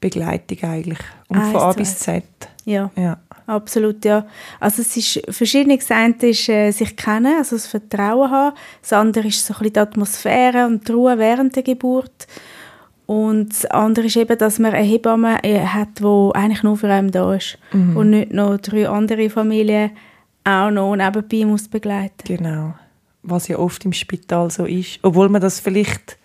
Begleitung 0.00 0.58
eigentlich 0.62 0.98
und 1.28 1.40
von 1.40 1.60
A 1.60 1.72
bis 1.72 1.98
Z. 2.00 2.24
Ja. 2.68 2.90
ja 2.96 3.16
absolut, 3.46 4.04
ja. 4.04 4.26
Also 4.60 4.82
es 4.82 4.96
ist 4.96 5.22
verschiedene. 5.30 5.78
Das 5.78 5.90
eine 5.90 6.14
ist 6.20 6.48
äh, 6.48 6.70
sich 6.70 6.96
kennen, 6.96 7.38
also 7.38 7.56
das 7.56 7.66
Vertrauen 7.66 8.30
haben. 8.30 8.56
Das 8.82 8.92
andere 8.92 9.28
ist 9.28 9.44
so 9.44 9.54
ein 9.54 9.58
bisschen 9.58 9.72
die 9.72 9.80
Atmosphäre 9.80 10.66
und 10.66 10.86
die 10.86 10.92
Ruhe 10.92 11.18
während 11.18 11.56
der 11.56 11.62
Geburt. 11.62 12.26
Und 13.06 13.48
das 13.48 13.64
andere 13.64 14.06
ist 14.06 14.16
eben, 14.16 14.36
dass 14.36 14.58
man 14.58 14.74
eine 14.74 14.86
Hebamme 14.86 15.42
äh, 15.42 15.60
hat, 15.60 16.00
die 16.00 16.30
eigentlich 16.34 16.62
nur 16.62 16.76
für 16.76 16.92
einen 16.92 17.10
da 17.10 17.34
ist. 17.34 17.58
Mhm. 17.72 17.96
Und 17.96 18.10
nicht 18.10 18.32
noch 18.32 18.58
drei 18.58 18.86
andere 18.86 19.30
Familien 19.30 19.92
auch 20.44 20.70
noch 20.70 20.94
nebenbei 20.94 21.46
muss 21.46 21.68
begleiten. 21.68 22.24
Genau. 22.24 22.74
Was 23.22 23.48
ja 23.48 23.58
oft 23.58 23.84
im 23.86 23.94
Spital 23.94 24.50
so 24.50 24.66
ist. 24.66 24.98
Obwohl 25.02 25.30
man 25.30 25.40
das 25.40 25.58
vielleicht 25.58 26.18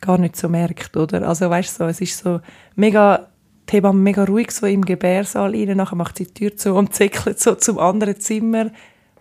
gar 0.00 0.18
nicht 0.18 0.36
so 0.36 0.48
merkt, 0.48 0.96
oder? 0.96 1.26
Also 1.26 1.50
weißt 1.50 1.80
du, 1.80 1.84
so, 1.84 1.90
es 1.90 2.00
ist 2.00 2.18
so 2.18 2.40
mega 2.76 3.26
die 3.68 3.76
Hebamme 3.76 4.00
mega 4.00 4.24
ruhig 4.24 4.50
so 4.50 4.66
im 4.66 4.84
Gebärsaal 4.84 5.50
rein, 5.50 5.76
nachher 5.76 5.96
macht 5.96 6.18
sie 6.18 6.24
die 6.26 6.34
Tür 6.34 6.56
zu 6.56 6.74
und 6.74 6.94
zäckelt 6.94 7.40
so 7.40 7.54
zum 7.54 7.78
anderen 7.78 8.20
Zimmer. 8.20 8.70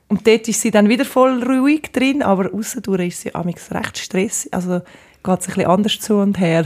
Und 0.09 0.27
dort 0.27 0.47
ist 0.47 0.61
sie 0.61 0.71
dann 0.71 0.89
wieder 0.89 1.05
voll 1.05 1.41
ruhig 1.43 1.91
drin, 1.91 2.21
aber 2.21 2.53
außerdurch 2.53 3.07
ist 3.07 3.21
sie 3.21 3.35
amigs 3.35 3.71
recht 3.71 3.97
stressig, 3.97 4.53
also 4.53 4.81
geht 5.23 5.39
es 5.39 5.47
ein 5.47 5.53
bisschen 5.55 5.65
anders 5.65 5.99
zu 5.99 6.15
und 6.15 6.39
her. 6.39 6.65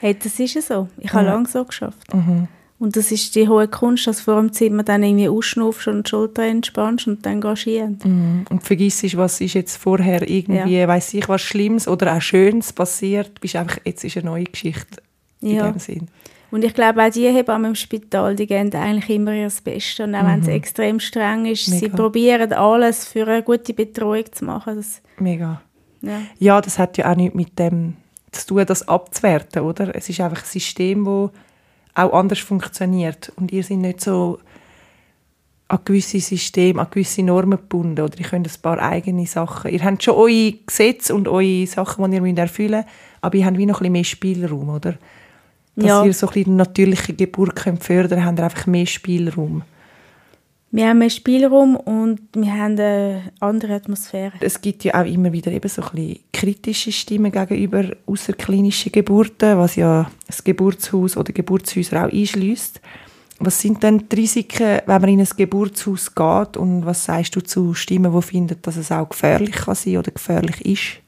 Hey, 0.00 0.16
das 0.20 0.38
ist 0.38 0.54
ja 0.54 0.62
so. 0.62 0.88
Ich 0.98 1.12
habe 1.12 1.26
ja. 1.26 1.32
lange 1.32 1.48
so 1.48 1.64
geschafft. 1.64 2.14
Mhm. 2.14 2.48
Und 2.78 2.94
das 2.94 3.10
ist 3.10 3.34
die 3.34 3.48
hohe 3.48 3.66
Kunst, 3.66 4.06
dass 4.06 4.20
vor 4.20 4.36
dem 4.36 4.52
Zimmer 4.52 4.84
dann 4.84 5.02
irgendwie 5.02 5.28
ausschnaufst 5.28 5.88
und 5.88 6.06
die 6.06 6.10
Schulter 6.10 6.44
entspannst 6.44 7.08
und 7.08 7.26
dann 7.26 7.40
gehst 7.40 7.66
du 7.66 7.70
hin. 7.70 7.98
Mhm. 8.04 8.44
Und 8.48 8.62
vergisst, 8.62 9.16
was 9.16 9.40
ist 9.40 9.54
jetzt 9.54 9.76
vorher 9.76 10.28
irgendwie, 10.28 10.78
ja. 10.78 10.86
weiß 10.86 11.14
ich, 11.14 11.28
was 11.28 11.42
Schlimmes 11.42 11.88
oder 11.88 12.16
auch 12.16 12.22
Schönes 12.22 12.72
passiert, 12.72 13.40
bist 13.40 13.56
einfach, 13.56 13.78
jetzt 13.84 14.04
ist 14.04 14.16
eine 14.16 14.26
neue 14.26 14.44
Geschichte 14.44 15.02
in 15.40 15.56
ja. 15.56 15.68
dem 15.68 15.80
Sinn. 15.80 16.08
Und 16.50 16.64
ich 16.64 16.72
glaube, 16.72 17.04
auch 17.04 17.10
die 17.10 17.28
Hebammen 17.28 17.70
im 17.70 17.74
Spital, 17.74 18.34
die 18.34 18.46
geben 18.46 18.72
eigentlich 18.74 19.10
immer 19.10 19.34
ihr 19.34 19.50
Bestes. 19.62 20.00
Und 20.00 20.14
auch 20.14 20.22
mhm. 20.22 20.26
wenn 20.28 20.40
es 20.40 20.48
extrem 20.48 21.00
streng 21.00 21.46
ist, 21.46 21.68
Mega. 21.68 21.80
sie 21.80 21.88
probieren 21.90 22.52
alles 22.52 23.06
für 23.06 23.26
eine 23.26 23.42
gute 23.42 23.74
Betreuung 23.74 24.24
zu 24.32 24.44
machen. 24.44 24.76
Das, 24.76 25.02
Mega. 25.18 25.60
Ja. 26.00 26.20
ja, 26.38 26.60
das 26.60 26.78
hat 26.78 26.96
ja 26.96 27.10
auch 27.10 27.16
nichts 27.16 27.34
mit 27.34 27.58
dem 27.58 27.96
zu 28.32 28.46
tun, 28.46 28.64
das 28.66 28.86
abzuwerten, 28.86 29.62
oder? 29.62 29.94
Es 29.94 30.08
ist 30.08 30.20
einfach 30.20 30.42
ein 30.42 30.46
System, 30.46 31.04
das 31.04 31.30
auch 31.94 32.12
anders 32.12 32.38
funktioniert. 32.38 33.32
Und 33.36 33.52
ihr 33.52 33.62
seid 33.62 33.78
nicht 33.78 34.00
so 34.00 34.38
an 35.68 35.80
gewisse 35.84 36.20
Systeme, 36.20 36.80
an 36.80 36.88
gewisse 36.90 37.22
Normen 37.22 37.58
gebunden 37.58 38.00
oder 38.00 38.18
ihr 38.18 38.24
könnt 38.24 38.46
ein 38.46 38.62
paar 38.62 38.78
eigene 38.78 39.26
Sachen. 39.26 39.70
Ihr 39.70 39.84
habt 39.84 40.02
schon 40.02 40.14
eure 40.14 40.52
Gesetze 40.66 41.14
und 41.14 41.28
eure 41.28 41.66
Sachen, 41.66 42.10
die 42.10 42.16
ihr 42.16 42.38
erfüllen 42.38 42.84
müsst, 42.84 42.88
aber 43.20 43.36
ihr 43.36 43.44
habt 43.44 43.58
wie 43.58 43.66
noch 43.66 43.80
ein 43.80 43.92
bisschen 43.92 43.92
mehr 43.92 44.04
Spielraum, 44.04 44.68
oder? 44.70 44.94
Dass 45.78 45.86
ja. 45.86 46.04
ihr 46.04 46.12
so 46.12 46.26
ein 46.26 46.32
bisschen 46.34 46.56
natürliche 46.56 47.12
Geburt 47.14 47.54
könnt 47.54 47.84
fördern 47.84 48.18
könnt, 48.18 48.26
habt 48.26 48.38
ihr 48.40 48.44
einfach 48.44 48.66
mehr 48.66 48.86
Spielraum. 48.86 49.62
Wir 50.70 50.88
haben 50.88 50.98
mehr 50.98 51.08
Spielraum 51.08 51.76
und 51.76 52.20
wir 52.34 52.52
haben 52.52 52.78
eine 52.78 53.22
andere 53.40 53.74
Atmosphäre. 53.74 54.32
Es 54.40 54.60
gibt 54.60 54.84
ja 54.84 55.00
auch 55.00 55.06
immer 55.06 55.32
wieder 55.32 55.50
eben 55.50 55.68
so 55.68 55.82
ein 55.82 55.90
bisschen 55.92 56.18
kritische 56.32 56.92
Stimmen 56.92 57.32
gegenüber 57.32 57.84
außerklinischen 58.06 58.92
Geburten, 58.92 59.56
was 59.56 59.76
ja 59.76 60.10
das 60.26 60.44
Geburtshaus 60.44 61.16
oder 61.16 61.32
Geburtshäuser 61.32 62.04
auch 62.04 62.12
einschließt. 62.12 62.80
Was 63.38 63.60
sind 63.60 63.82
denn 63.82 64.08
die 64.10 64.16
Risiken, 64.16 64.80
wenn 64.84 65.00
man 65.00 65.10
in 65.10 65.20
ein 65.20 65.28
Geburtshaus 65.36 66.12
geht 66.12 66.56
und 66.56 66.84
was 66.84 67.04
sagst 67.04 67.36
du 67.36 67.40
zu 67.40 67.72
Stimmen, 67.72 68.12
die 68.12 68.22
finden, 68.22 68.58
dass 68.60 68.76
es 68.76 68.90
auch 68.90 69.08
gefährlich 69.08 69.52
kann 69.52 69.76
sein 69.76 69.96
oder 69.96 70.10
gefährlich 70.10 70.66
ist? 70.66 71.07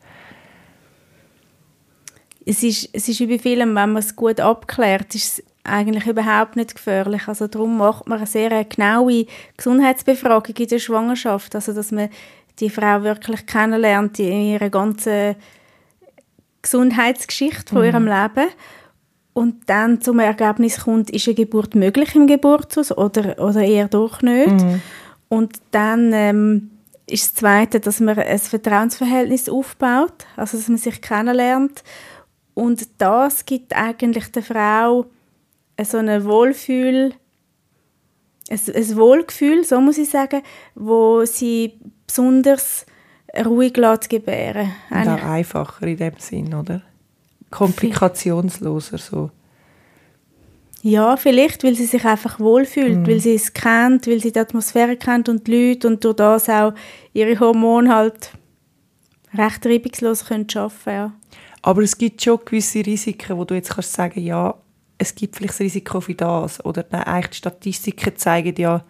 Es 2.47 2.62
ist, 2.62 2.88
es 2.92 3.09
ist 3.09 3.20
wie 3.20 3.26
bei 3.26 3.38
Filmen, 3.38 3.75
wenn 3.75 3.92
man 3.92 3.97
es 3.97 4.16
gut 4.16 4.40
abklärt, 4.40 5.14
ist 5.14 5.38
es 5.38 5.44
eigentlich 5.62 6.06
überhaupt 6.06 6.56
nicht 6.56 6.75
gefährlich. 6.75 7.28
Also 7.28 7.47
darum 7.47 7.76
macht 7.78 8.09
man 8.09 8.18
eine 8.18 8.26
sehr 8.26 8.64
genaue 8.64 9.26
Gesundheitsbefragung 9.56 10.56
in 10.56 10.68
der 10.68 10.78
Schwangerschaft, 10.78 11.54
also 11.54 11.73
dass 11.73 11.92
man 11.92 12.09
die 12.59 12.70
Frau 12.70 13.02
wirklich 13.02 13.47
kennenlernt 13.47 14.18
in 14.18 14.52
ihrer 14.52 14.70
ganzen 14.70 15.37
Gesundheitsgeschichte 16.62 17.73
von 17.73 17.82
mhm. 17.82 17.88
ihrem 17.88 18.04
Leben 18.06 18.49
und 19.32 19.68
dann 19.68 20.00
zum 20.00 20.18
Ergebnis 20.18 20.80
kommt, 20.80 21.11
ist 21.11 21.26
eine 21.28 21.35
Geburt 21.35 21.75
möglich 21.75 22.14
im 22.14 22.26
Geburtshaus 22.26 22.97
oder, 22.97 23.38
oder 23.38 23.62
eher 23.62 23.88
doch 23.88 24.23
nicht. 24.23 24.49
Mhm. 24.49 24.82
Und 25.28 25.61
dann 25.70 26.12
ähm, 26.12 26.70
ist 27.06 27.26
das 27.26 27.35
Zweite, 27.35 27.80
dass 27.80 28.00
man 28.00 28.18
ein 28.18 28.38
Vertrauensverhältnis 28.38 29.49
aufbaut, 29.49 30.26
also 30.37 30.56
dass 30.56 30.68
man 30.68 30.78
sich 30.78 31.00
kennenlernt 31.00 31.82
Und 32.61 32.87
das 32.99 33.47
gibt 33.47 33.75
eigentlich 33.75 34.31
der 34.33 34.43
Frau 34.43 35.07
so 35.83 35.97
ein 35.97 36.25
Wohlfühl, 36.26 37.14
ein, 38.50 38.61
ein 38.75 38.97
Wohlgefühl, 38.97 39.64
so 39.64 39.81
muss 39.81 39.97
ich 39.97 40.11
sagen, 40.11 40.43
wo 40.75 41.25
sie 41.25 41.81
besonders 42.07 42.85
ruhig 43.47 43.79
lässt 43.79 44.11
gebären. 44.11 44.73
Und 44.90 45.09
auch 45.09 45.23
einfacher 45.23 45.87
in 45.87 45.97
dem 45.97 46.12
Sinn, 46.19 46.52
oder? 46.52 46.83
Komplikationsloser 47.50 48.99
so. 48.99 49.31
Ja, 50.83 51.17
vielleicht, 51.17 51.64
weil 51.64 51.75
sie 51.75 51.87
sich 51.87 52.05
einfach 52.05 52.40
wohlfühlt, 52.40 52.99
mm. 52.99 53.07
weil 53.07 53.21
sie 53.21 53.37
es 53.37 53.55
kennt, 53.55 54.07
weil 54.07 54.21
sie 54.21 54.33
die 54.33 54.38
Atmosphäre 54.38 54.99
kennt 54.99 55.31
und 55.31 55.47
die 55.47 55.69
Leute 55.71 55.88
und 55.88 56.05
durch 56.05 56.17
das 56.17 56.50
auch 56.50 56.75
ihre 57.14 57.40
Hormone 57.40 57.95
halt 57.95 58.33
recht 59.33 59.64
reibungslos 59.64 60.26
können 60.26 60.47
arbeiten 60.55 60.90
ja. 60.90 61.12
Aber 61.62 61.83
es 61.83 61.99
gibt 61.99 62.23
schon 62.23 62.40
gewisse 62.45 62.85
Risiken, 62.85 63.37
wo 63.37 63.45
du 63.45 63.55
jetzt 63.55 63.75
kannst 63.75 63.93
sagen, 63.93 64.21
ja, 64.21 64.55
es 64.99 65.14
gibt 65.14 65.37
vielleicht 65.37 65.55
das 65.55 65.61
Risiko 65.61 66.00
für 66.00 66.14
das. 66.14 66.64
Oder 66.64 66.85
nein, 66.90 67.05
eigentlich 67.05 67.31
die 67.31 67.37
Statistiken 67.38 68.17
zeigen 68.17 68.55
ja 68.57 68.85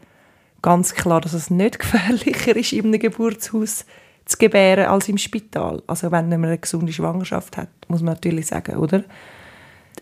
ganz 0.62 0.94
klar, 0.94 1.20
dass 1.20 1.32
es 1.32 1.50
nicht 1.50 1.78
gefährlicher 1.80 2.56
ist, 2.56 2.72
in 2.72 2.86
einem 2.86 3.00
Geburtshaus 3.00 3.84
zu 4.24 4.38
gebären 4.38 4.86
als 4.86 5.08
im 5.08 5.18
Spital. 5.18 5.82
Also 5.86 6.10
wenn 6.12 6.28
man 6.28 6.44
eine 6.44 6.58
gesunde 6.58 6.92
Schwangerschaft 6.92 7.56
hat, 7.56 7.68
muss 7.88 8.02
man 8.02 8.14
natürlich 8.14 8.46
sagen, 8.46 8.76
oder? 8.76 9.04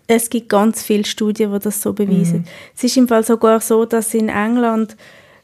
Es 0.06 0.30
gibt 0.30 0.48
ganz 0.48 0.82
viele 0.82 1.04
Studien, 1.04 1.52
die 1.52 1.58
das 1.58 1.82
so 1.82 1.92
beweisen. 1.92 2.40
Mhm. 2.40 2.44
Es 2.74 2.84
ist 2.84 2.96
im 2.96 3.08
Fall 3.08 3.24
sogar 3.24 3.60
so, 3.60 3.84
dass 3.84 4.14
in 4.14 4.28
England 4.28 4.96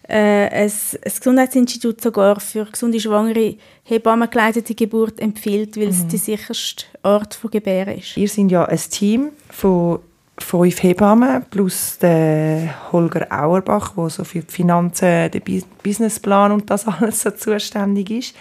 äh, 0.09 0.49
ein, 0.49 0.71
ein 0.71 1.13
Gesundheitsinstitut 1.19 2.01
sogar 2.01 2.39
für 2.41 2.67
gesunde 2.67 3.01
Schwangere 3.01 3.57
hebammengeleitete 3.85 4.75
Geburt 4.75 5.19
empfiehlt, 5.21 5.77
weil 5.77 5.89
es 5.89 6.05
mhm. 6.05 6.09
die 6.09 6.19
sicherste 6.19 6.85
Art 7.03 7.35
von 7.35 7.51
Gebären 7.51 7.99
ist. 7.99 8.17
Ihr 8.17 8.29
seid 8.29 8.51
ja 8.51 8.65
ein 8.65 8.79
Team 8.91 9.31
von 9.51 10.01
fünf 10.39 10.83
Hebammen 10.83 11.45
plus 11.49 11.99
der 11.99 12.93
Holger 12.93 13.27
Auerbach, 13.31 13.95
der 13.97 14.11
so 14.11 14.25
für 14.25 14.41
die 14.41 14.53
Finanzen, 14.53 15.31
den 15.31 15.65
Businessplan 15.83 16.53
und 16.53 16.69
das 16.71 16.87
alles 16.87 17.23
so 17.23 17.31
zuständig 17.31 18.11
ist. 18.11 18.37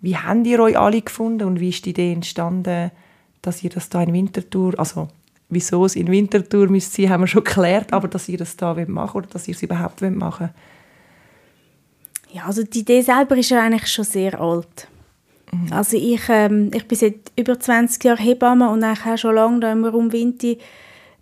Wie 0.00 0.16
habt 0.16 0.46
ihr 0.46 0.60
euch 0.60 0.78
alle 0.78 1.02
gefunden 1.02 1.46
und 1.46 1.60
wie 1.60 1.68
ist 1.68 1.84
die 1.84 1.90
Idee 1.90 2.12
entstanden, 2.12 2.90
dass 3.42 3.62
ihr 3.62 3.70
das 3.70 3.88
da 3.88 4.02
in 4.02 4.12
Winterthur, 4.12 4.78
also 4.78 5.08
wieso 5.50 5.84
es 5.84 5.94
in 5.94 6.10
Winterthur 6.10 6.68
müsste 6.68 7.02
sein, 7.02 7.10
haben 7.10 7.22
wir 7.22 7.26
schon 7.26 7.44
geklärt, 7.44 7.92
aber 7.92 8.08
dass 8.08 8.28
ihr 8.28 8.38
das 8.38 8.56
da 8.56 8.74
machen 8.86 9.18
oder 9.18 9.26
dass 9.26 9.46
ihr 9.46 9.54
es 9.54 9.62
überhaupt 9.62 10.00
machen 10.00 10.50
Ja, 12.32 12.44
also 12.46 12.62
die 12.62 12.80
Idee 12.80 13.02
selber 13.02 13.36
ist 13.36 13.50
ja 13.50 13.60
eigentlich 13.60 13.86
schon 13.88 14.04
sehr 14.04 14.40
alt. 14.40 14.88
Mhm. 15.52 15.72
Also 15.72 15.96
ich, 15.96 16.22
ähm, 16.28 16.70
ich 16.74 16.86
bin 16.88 16.98
seit 16.98 17.32
über 17.36 17.58
20 17.58 18.02
Jahren 18.04 18.18
Hebamme 18.18 18.70
und 18.70 18.82
auch 18.82 19.18
schon 19.18 19.34
lange 19.34 19.60
da 19.60 19.72
im 19.72 19.84
Raum 19.84 20.12
Winti 20.12 20.58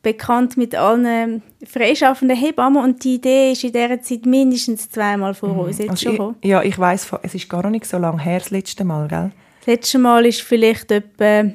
bekannt 0.02 0.56
mit 0.56 0.74
allen 0.74 1.42
freischaffenden 1.66 2.36
Hebammen 2.36 2.82
und 2.82 3.04
die 3.04 3.16
Idee 3.16 3.52
ist 3.52 3.64
in 3.64 3.72
dieser 3.72 4.00
Zeit 4.00 4.24
mindestens 4.24 4.88
zweimal 4.88 5.34
vor 5.34 5.50
mhm. 5.50 5.60
uns 5.60 5.78
jetzt 5.78 5.90
also 5.90 6.16
schon 6.16 6.36
ich, 6.40 6.48
Ja, 6.48 6.62
ich 6.62 6.78
weiß, 6.78 7.10
es 7.22 7.34
ist 7.34 7.48
gar 7.48 7.68
nicht 7.68 7.84
so 7.84 7.98
lange 7.98 8.22
her, 8.22 8.38
das 8.38 8.50
letzte 8.50 8.84
Mal, 8.84 9.08
gell? 9.08 9.30
Das 9.60 9.66
letzte 9.66 9.98
Mal 9.98 10.24
ist 10.24 10.40
vielleicht 10.40 10.90
etwa, 10.90 11.50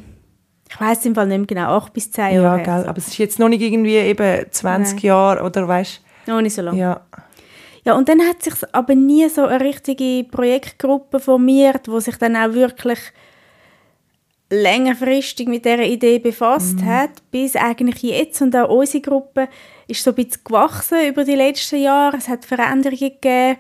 ich 0.70 0.80
weiß 0.80 1.06
im 1.08 1.16
Fall 1.16 1.28
nicht 1.28 1.38
mehr 1.38 1.48
genau, 1.48 1.78
acht 1.78 1.94
bis 1.94 2.12
zehn 2.12 2.36
Jahre 2.36 2.60
Ja, 2.60 2.64
gell, 2.64 2.88
aber 2.88 2.98
es 2.98 3.08
ist 3.08 3.18
jetzt 3.18 3.40
noch 3.40 3.50
nicht 3.50 3.62
irgendwie 3.62 3.96
eben 3.96 4.46
20 4.52 4.94
Nein. 4.94 5.04
Jahre 5.04 5.44
oder 5.44 5.68
weißt 5.68 6.02
Noch 6.28 6.42
nicht 6.42 6.54
so 6.54 6.62
lange. 6.62 6.80
Ja. 6.80 7.02
Ja, 7.86 7.96
und 7.96 8.10
dann 8.10 8.22
hat 8.27 8.42
sich 8.42 8.56
aber 8.72 8.96
nie 8.96 9.30
so 9.30 9.46
eine 9.46 9.63
richtige 9.63 10.27
Projektgruppe 10.30 11.20
formiert, 11.20 11.88
wo 11.88 12.00
sich 12.00 12.18
dann 12.18 12.36
auch 12.36 12.54
wirklich 12.54 13.00
längerfristig 14.50 15.48
mit 15.48 15.65
dieser 15.65 15.84
Idee 15.84 16.20
befasst 16.20 16.78
mhm. 16.78 16.86
hat, 16.86 17.32
bis 17.32 17.56
eigentlich 17.56 18.02
jetzt 18.04 18.41
und 18.41 18.56
auch 18.56 18.69
unsere 18.69 19.02
Gruppe 19.02 19.50
ist 19.88 20.04
so 20.04 20.12
ein 20.12 20.15
bisschen 20.15 20.43
gewachsen 20.43 21.08
über 21.08 21.24
die 21.24 21.36
letzten 21.36 21.82
Jahre. 21.82 22.17
Es 22.17 22.28
hat 22.28 22.45
Veränderungen 22.45 23.00
gegeben 23.00 23.58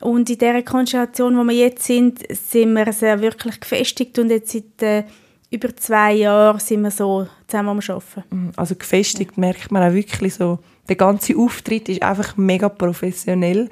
und 0.00 0.30
in 0.30 0.38
dieser 0.38 0.62
Konstellation, 0.62 1.36
wo 1.36 1.44
wir 1.44 1.56
jetzt 1.56 1.84
sind, 1.84 2.20
sind 2.34 2.72
wir 2.72 2.92
sehr 2.92 3.20
wirklich 3.20 3.60
gefestigt 3.60 4.18
und 4.18 4.30
jetzt 4.30 4.52
seit 4.52 4.82
äh, 4.82 5.04
über 5.50 5.74
zwei 5.76 6.14
Jahren 6.14 6.60
sind 6.60 6.82
wir 6.82 6.90
so 6.90 7.26
zusammen 7.46 7.70
am 7.70 7.80
Arbeiten. 7.80 8.24
Mhm. 8.30 8.52
Also 8.56 8.74
gefestigt 8.76 9.32
ja. 9.36 9.40
merkt 9.40 9.70
man 9.70 9.88
auch 9.88 9.94
wirklich 9.94 10.34
so, 10.34 10.60
der 10.90 10.96
ganze 10.96 11.36
Auftritt 11.36 11.88
ist 11.88 12.02
einfach 12.02 12.36
mega 12.36 12.68
professionell. 12.68 13.70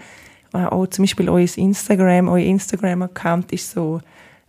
Auch 0.52 0.87
zum 0.87 1.02
Beispiel 1.02 1.28
euer 1.28 1.48
Instagram, 1.57 2.28
euer 2.28 2.46
Instagram-Account 2.46 3.52
ist 3.52 3.72
so 3.72 4.00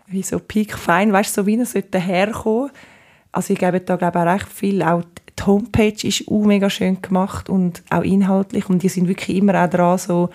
wie 0.07 0.23
so 0.23 0.39
piekfein, 0.39 1.11
weißt 1.11 1.35
du, 1.35 1.41
so 1.41 1.47
wie 1.47 1.57
er 1.57 1.65
sollte 1.65 1.99
herkommen. 1.99 2.69
Also 3.31 3.53
ich 3.53 3.59
gebe 3.59 3.79
da 3.79 3.95
glaube 3.95 4.19
auch 4.19 4.25
recht 4.25 4.47
viel, 4.47 4.81
auch 4.83 5.03
die 5.37 5.43
Homepage 5.45 6.07
ist 6.07 6.27
auch 6.27 6.45
mega 6.45 6.69
schön 6.69 7.01
gemacht 7.01 7.49
und 7.49 7.83
auch 7.89 8.03
inhaltlich 8.03 8.69
und 8.69 8.83
die 8.83 8.89
sind 8.89 9.07
wirklich 9.07 9.37
immer 9.37 9.63
auch 9.63 9.69
dran, 9.69 9.97
so 9.97 10.29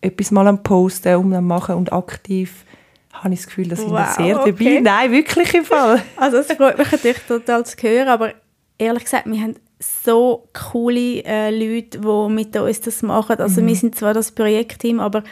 etwas 0.00 0.30
mal 0.30 0.46
am 0.46 0.62
Posten 0.62 1.16
und 1.16 1.34
am 1.34 1.46
Machen 1.46 1.74
und 1.76 1.92
aktiv 1.92 2.64
habe 3.12 3.34
ich 3.34 3.40
das 3.40 3.46
Gefühl, 3.48 3.68
dass 3.68 3.80
wow, 3.80 4.06
sind 4.06 4.26
sehr 4.26 4.40
okay. 4.40 4.52
dabei. 4.52 4.80
Nein, 4.80 5.12
wirklich 5.12 5.54
im 5.54 5.64
Fall. 5.64 6.02
Also 6.16 6.38
es 6.38 6.46
freut 6.52 6.78
mich 6.78 6.90
natürlich 6.90 7.20
total 7.28 7.66
zu 7.66 7.76
hören, 7.76 8.08
aber 8.08 8.34
ehrlich 8.78 9.04
gesagt, 9.04 9.26
wir 9.26 9.40
haben 9.40 9.56
so 9.82 10.48
coole 10.52 11.24
äh, 11.24 11.50
Leute, 11.50 11.98
die 11.98 12.32
mit 12.32 12.56
uns 12.56 12.80
das 12.80 13.02
machen. 13.02 13.38
Also 13.38 13.60
mhm. 13.60 13.66
wir 13.66 13.76
sind 13.76 13.94
zwar 13.94 14.14
das 14.14 14.32
Projektteam, 14.32 15.00
aber 15.00 15.22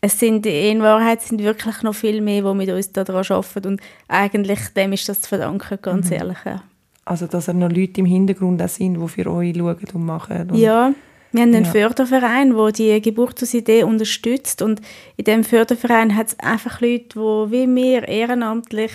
es 0.00 0.20
sind 0.20 0.46
in 0.46 0.82
Wahrheit 0.82 1.22
sind 1.22 1.42
wirklich 1.42 1.82
noch 1.82 1.94
viel 1.94 2.20
mehr, 2.20 2.42
die 2.42 2.54
mit 2.54 2.70
uns 2.70 2.92
daran 2.92 3.24
arbeiten 3.28 3.66
und 3.66 3.80
eigentlich 4.08 4.60
dem 4.76 4.92
ist 4.92 5.08
das 5.08 5.20
zu 5.22 5.28
verdanken, 5.28 5.78
ganz 5.80 6.10
mhm. 6.10 6.16
ehrlich. 6.16 6.38
Ja. 6.44 6.62
Also 7.04 7.26
dass 7.26 7.48
er 7.48 7.54
noch 7.54 7.70
Leute 7.70 8.00
im 8.00 8.06
Hintergrund 8.06 8.62
sind, 8.70 9.00
die 9.00 9.08
für 9.08 9.30
euch 9.30 9.56
schauen 9.56 9.76
und 9.94 10.04
machen. 10.04 10.50
Und 10.50 10.58
ja, 10.58 10.92
wir 11.32 11.42
haben 11.42 11.54
einen 11.54 11.64
ja. 11.64 11.70
Förderverein, 11.70 12.54
der 12.54 12.72
die 12.72 13.00
Geburtsidee 13.00 13.84
unterstützt 13.84 14.62
und 14.62 14.80
in 15.16 15.24
diesem 15.24 15.44
Förderverein 15.44 16.14
hat 16.14 16.28
es 16.28 16.38
einfach 16.40 16.80
Leute, 16.80 17.08
die 17.14 17.50
wie 17.50 17.74
wir 17.74 18.06
ehrenamtlich 18.06 18.92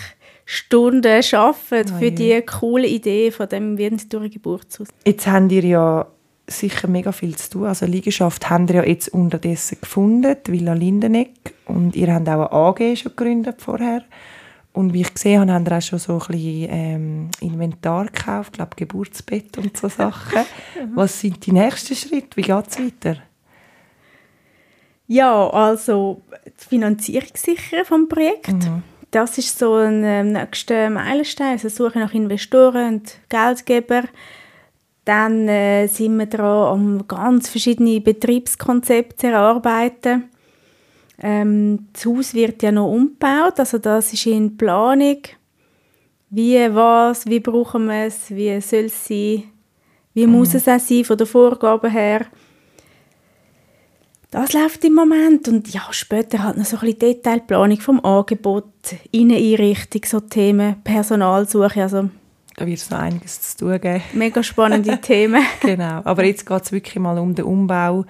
Stunden 0.52 1.06
arbeiten 1.06 1.92
oh, 1.94 1.98
für 1.98 2.12
die 2.12 2.42
coole 2.42 2.86
Idee 2.86 3.30
von 3.30 3.48
dem 3.48 3.78
Winterthur 3.78 4.28
Geburtshaus. 4.28 4.88
Jetzt 5.06 5.26
habt 5.26 5.50
ihr 5.50 5.64
ja 5.64 6.06
sicher 6.46 6.88
mega 6.88 7.10
viel 7.10 7.34
zu 7.36 7.48
tun. 7.48 7.64
Also 7.64 7.86
Liegenschaft 7.86 8.50
haben 8.50 8.68
wir 8.68 8.76
ja 8.76 8.84
jetzt 8.84 9.08
unterdessen 9.08 9.78
gefunden, 9.80 10.36
Villa 10.46 10.74
Lindeneck. 10.74 11.54
Und 11.64 11.96
ihr 11.96 12.12
habt 12.12 12.28
auch 12.28 12.50
eine 12.50 12.52
AG 12.52 12.96
schon 12.98 13.12
gegründet 13.16 13.62
vorher. 13.62 14.04
Und 14.74 14.92
wie 14.92 15.00
ich 15.00 15.14
gesehen 15.14 15.40
habe, 15.40 15.52
haben 15.52 15.64
wir 15.64 15.78
auch 15.78 15.82
schon 15.82 15.98
so 15.98 16.14
ein 16.14 16.18
bisschen 16.18 16.68
ähm, 16.70 17.30
Inventar 17.40 18.06
gekauft, 18.06 18.50
ich 18.52 18.56
glaube 18.58 18.76
Geburtsbett 18.76 19.56
und 19.56 19.74
so 19.74 19.88
Sachen. 19.88 20.44
Was 20.94 21.18
sind 21.18 21.46
die 21.46 21.52
nächsten 21.52 21.94
Schritte? 21.94 22.36
Wie 22.36 22.42
geht 22.42 22.68
es 22.68 22.78
weiter? 22.78 23.16
Ja, 25.06 25.48
also 25.48 26.20
die 26.46 26.68
Finanzierung 26.68 27.28
sichern 27.34 27.86
vom 27.86 28.08
Projekt. 28.08 28.52
Mhm. 28.52 28.82
Das 29.12 29.36
ist 29.36 29.58
so 29.58 29.74
ein 29.74 30.02
ähm, 30.04 30.32
nächster 30.32 30.88
Meilenstein. 30.90 31.52
Also 31.52 31.68
Suche 31.68 32.00
nach 32.00 32.14
Investoren 32.14 32.94
und 32.94 33.18
Geldgeber. 33.28 34.04
Dann 35.04 35.48
äh, 35.48 35.86
sind 35.86 36.16
wir 36.16 36.26
dran, 36.26 36.72
um 36.72 37.06
ganz 37.06 37.48
verschiedene 37.48 38.00
Betriebskonzepte 38.00 39.16
zu 39.16 39.26
erarbeiten. 39.26 40.30
Ähm, 41.20 41.88
das 41.92 42.06
Haus 42.06 42.34
wird 42.34 42.62
ja 42.62 42.72
noch 42.72 42.90
umgebaut, 42.90 43.58
also 43.58 43.78
das 43.78 44.12
ist 44.12 44.26
in 44.26 44.56
Planung. 44.56 45.18
Wie, 46.30 46.56
was, 46.74 47.26
wie 47.26 47.40
brauchen 47.40 47.86
wir 47.86 48.06
es, 48.06 48.30
wie 48.30 48.58
soll 48.62 48.86
es 48.86 49.06
sein, 49.06 49.44
wie 50.14 50.26
mhm. 50.26 50.32
muss 50.32 50.54
es 50.54 50.66
auch 50.66 50.80
sein 50.80 51.04
von 51.04 51.18
der 51.18 51.26
Vorgabe 51.26 51.90
her. 51.90 52.26
Das 54.32 54.54
läuft 54.54 54.82
im 54.86 54.94
Moment 54.94 55.46
und 55.48 55.68
ja, 55.74 55.82
später 55.90 56.42
halt 56.42 56.56
noch 56.56 56.64
so 56.64 56.78
ein 56.78 56.80
bisschen 56.80 56.98
Detailplanung 57.00 57.78
vom 57.80 58.02
Angebot, 58.02 58.64
Inneneinrichtung, 59.10 60.00
so 60.06 60.20
Themen, 60.20 60.76
Personalsuche, 60.82 61.82
also 61.82 62.08
da 62.56 62.66
wird 62.66 62.78
es 62.78 62.90
noch 62.90 62.98
einiges 62.98 63.42
zu 63.42 63.58
tun 63.58 63.78
geben. 63.78 64.02
Mega 64.14 64.42
spannende 64.42 64.98
Themen. 65.02 65.42
genau. 65.60 66.00
Aber 66.04 66.24
jetzt 66.24 66.46
geht 66.46 66.62
es 66.62 66.72
wirklich 66.72 66.98
mal 66.98 67.18
um 67.18 67.34
den 67.34 67.44
Umbau, 67.44 68.06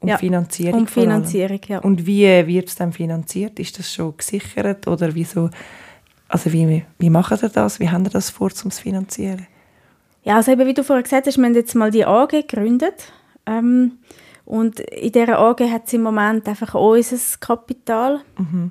um 0.00 0.08
ja, 0.08 0.18
Finanzierung. 0.18 0.80
Um 0.80 0.86
Finanzierung, 0.86 1.60
ja. 1.66 1.78
Und 1.78 2.06
wie 2.06 2.46
wird 2.46 2.68
es 2.68 2.74
dann 2.74 2.92
finanziert? 2.92 3.58
Ist 3.58 3.78
das 3.78 3.90
schon 3.90 4.14
gesichert 4.18 4.86
oder 4.86 5.14
wieso? 5.14 5.48
Also 6.28 6.52
wie, 6.52 6.84
wie 6.98 7.10
machen 7.10 7.38
ihr 7.42 7.48
das? 7.48 7.80
Wie 7.80 7.88
haben 7.88 8.04
ihr 8.04 8.10
das 8.10 8.28
vor, 8.28 8.50
um 8.64 8.68
es 8.68 8.76
zu 8.76 8.82
finanzieren? 8.82 9.46
Ja, 10.24 10.36
also 10.36 10.52
eben, 10.52 10.66
wie 10.66 10.74
du 10.74 10.84
vorher 10.84 11.02
gesagt 11.02 11.26
hast, 11.26 11.38
wir 11.38 11.44
haben 11.44 11.54
jetzt 11.54 11.74
mal 11.74 11.90
die 11.90 12.04
AG 12.04 12.28
gegründet. 12.28 13.12
Ähm, 13.46 13.92
und 14.44 14.80
in 14.80 15.12
dieser 15.12 15.38
AG 15.38 15.60
hat 15.70 15.86
es 15.86 15.92
im 15.92 16.02
Moment 16.02 16.46
einfach 16.48 16.74
unser 16.74 17.16
Kapital. 17.40 18.20
Mhm. 18.38 18.70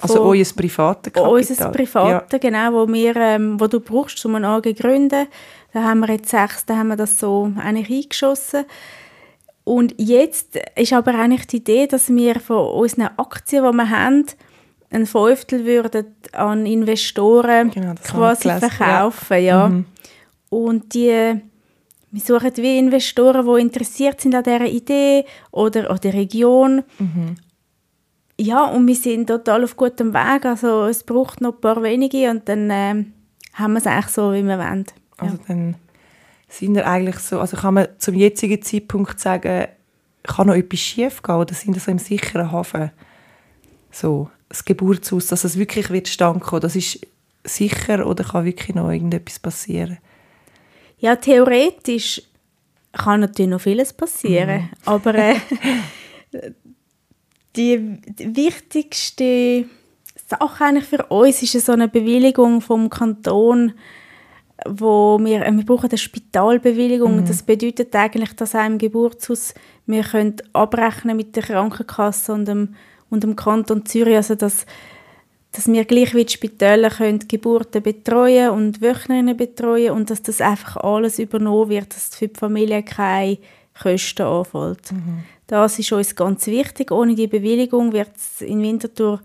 Also 0.00 0.22
euer 0.22 0.44
privates 0.56 1.12
Kapital? 1.12 1.32
Unser 1.32 1.70
privates, 1.70 2.32
ja. 2.32 2.38
genau, 2.38 2.72
wo, 2.72 2.92
wir, 2.92 3.16
ähm, 3.16 3.60
wo 3.60 3.66
du 3.66 3.80
brauchst, 3.80 4.24
um 4.24 4.34
eine 4.34 4.48
AG 4.48 4.64
zu 4.64 4.74
gründen. 4.74 5.26
Da 5.72 5.82
haben 5.82 6.00
wir 6.00 6.08
jetzt 6.10 6.30
sechs, 6.30 6.64
da 6.64 6.76
haben 6.76 6.88
wir 6.88 6.96
das 6.96 7.18
so 7.18 7.52
eigentlich 7.58 8.04
eingeschossen. 8.04 8.64
Und 9.64 9.94
jetzt 9.98 10.58
ist 10.74 10.92
aber 10.92 11.14
eigentlich 11.14 11.46
die 11.46 11.58
Idee, 11.58 11.86
dass 11.86 12.08
wir 12.08 12.40
von 12.40 12.66
unseren 12.68 13.10
Aktien, 13.18 13.64
die 13.64 13.76
wir 13.76 13.90
haben, 13.90 14.26
ein 14.90 15.06
Fünftel 15.06 15.64
würden 15.64 16.16
an 16.32 16.66
Investoren 16.66 17.70
Genau, 17.70 17.94
quasi 18.02 18.48
verkaufen. 18.48 19.42
Ja. 19.42 19.68
Mhm. 19.68 19.84
Und 20.48 20.94
die, 20.94 21.40
wir 22.12 22.20
suchen 22.20 22.52
wie 22.56 22.78
Investoren, 22.78 23.46
die 23.46 23.62
interessiert 23.62 24.20
sind 24.20 24.34
an 24.34 24.42
dieser 24.42 24.66
Idee 24.66 25.24
oder 25.50 25.90
an 25.90 26.00
der 26.02 26.14
Region. 26.14 26.82
Mhm. 26.98 27.36
Ja, 28.38 28.64
und 28.64 28.86
wir 28.86 28.94
sind 28.94 29.26
total 29.26 29.64
auf 29.64 29.76
gutem 29.76 30.12
Weg. 30.12 30.44
Also 30.44 30.86
es 30.86 31.04
braucht 31.04 31.40
noch 31.40 31.54
ein 31.54 31.60
paar 31.60 31.82
wenige 31.82 32.30
und 32.30 32.48
dann 32.48 32.68
ähm, 32.70 33.12
haben 33.52 33.74
wir 33.74 33.78
es 33.78 33.86
eigentlich 33.86 34.08
so, 34.08 34.32
wie 34.32 34.42
wir 34.42 34.58
wollen. 34.58 34.86
Also 35.18 35.38
dann 35.46 35.76
sind 36.48 36.74
wir 36.74 36.86
eigentlich 36.86 37.18
so, 37.18 37.38
also 37.38 37.56
kann 37.56 37.74
man 37.74 37.88
zum 37.98 38.14
jetzigen 38.14 38.60
Zeitpunkt 38.62 39.20
sagen, 39.20 39.68
kann 40.24 40.46
noch 40.48 40.54
etwas 40.54 40.80
schief 40.80 41.22
gehen 41.22 41.36
oder 41.36 41.54
sind 41.54 41.74
wir 41.74 41.80
so 41.80 41.90
im 41.90 41.98
sicheren 41.98 42.50
Hafen? 42.50 42.90
So, 43.90 44.30
das 44.48 44.64
Geburtshaus, 44.64 45.26
dass 45.28 45.44
es 45.44 45.58
wirklich 45.58 45.90
wird 45.90 46.08
stand 46.08 46.40
kommen, 46.42 46.62
das 46.62 46.76
ist 46.76 47.06
sicher 47.44 48.06
oder 48.06 48.24
kann 48.24 48.44
wirklich 48.44 48.74
noch 48.74 48.90
irgendetwas 48.90 49.38
passieren? 49.38 49.98
Ja, 51.00 51.16
theoretisch 51.16 52.22
kann 52.92 53.20
natürlich 53.20 53.50
noch 53.50 53.60
vieles 53.60 53.92
passieren, 53.92 54.68
aber 54.84 55.14
äh, 55.14 55.36
die, 57.56 57.98
wichtigste 58.18 59.64
Sache 60.28 60.64
eigentlich 60.64 60.84
für 60.84 61.04
uns 61.06 61.42
ist 61.42 61.66
so 61.66 61.72
eine 61.72 61.88
Bewilligung 61.88 62.60
vom 62.60 62.90
Kanton, 62.90 63.72
wo 64.66 65.18
wir, 65.20 65.44
äh, 65.44 65.52
wir 65.52 65.64
brauchen 65.64 65.88
eine 65.88 65.98
Spitalbewilligung. 65.98 67.24
Das 67.24 67.42
bedeutet 67.42 67.94
eigentlich, 67.96 68.34
dass 68.36 68.54
auch 68.54 68.66
im 68.66 68.78
Geburtshaus 68.78 69.54
wir 69.86 70.02
können 70.02 70.36
abrechnen 70.52 71.16
mit 71.16 71.34
der 71.34 71.42
Krankenkasse 71.42 72.32
und 72.32 72.46
dem, 72.46 72.74
und 73.08 73.24
dem 73.24 73.36
Kanton 73.36 73.86
Zürich, 73.86 74.16
also 74.16 74.34
dass, 74.34 74.66
dass 75.52 75.66
wir 75.66 75.84
gleich 75.84 76.14
wie 76.14 76.24
die 76.24 76.32
Spitäler 76.32 76.90
können 76.90 77.26
Geburten 77.26 77.82
betreuen 77.82 78.50
und 78.50 78.80
Wöchnerinnen 78.80 79.36
betreuen 79.36 79.92
und 79.92 80.10
dass 80.10 80.22
das 80.22 80.40
einfach 80.40 80.76
alles 80.76 81.18
übernommen 81.18 81.70
wird, 81.70 81.94
dass 81.94 82.14
für 82.14 82.28
die 82.28 82.38
Familie 82.38 82.82
keine 82.82 83.38
Kosten 83.80 84.22
anfällt. 84.22 84.92
Das 85.46 85.78
ist 85.78 85.92
uns 85.92 86.14
ganz 86.14 86.46
wichtig. 86.46 86.92
Ohne 86.92 87.16
die 87.16 87.26
Bewilligung 87.26 87.92
wird 87.92 88.10
es 88.14 88.42
in 88.42 88.62
Winterthur 88.62 89.20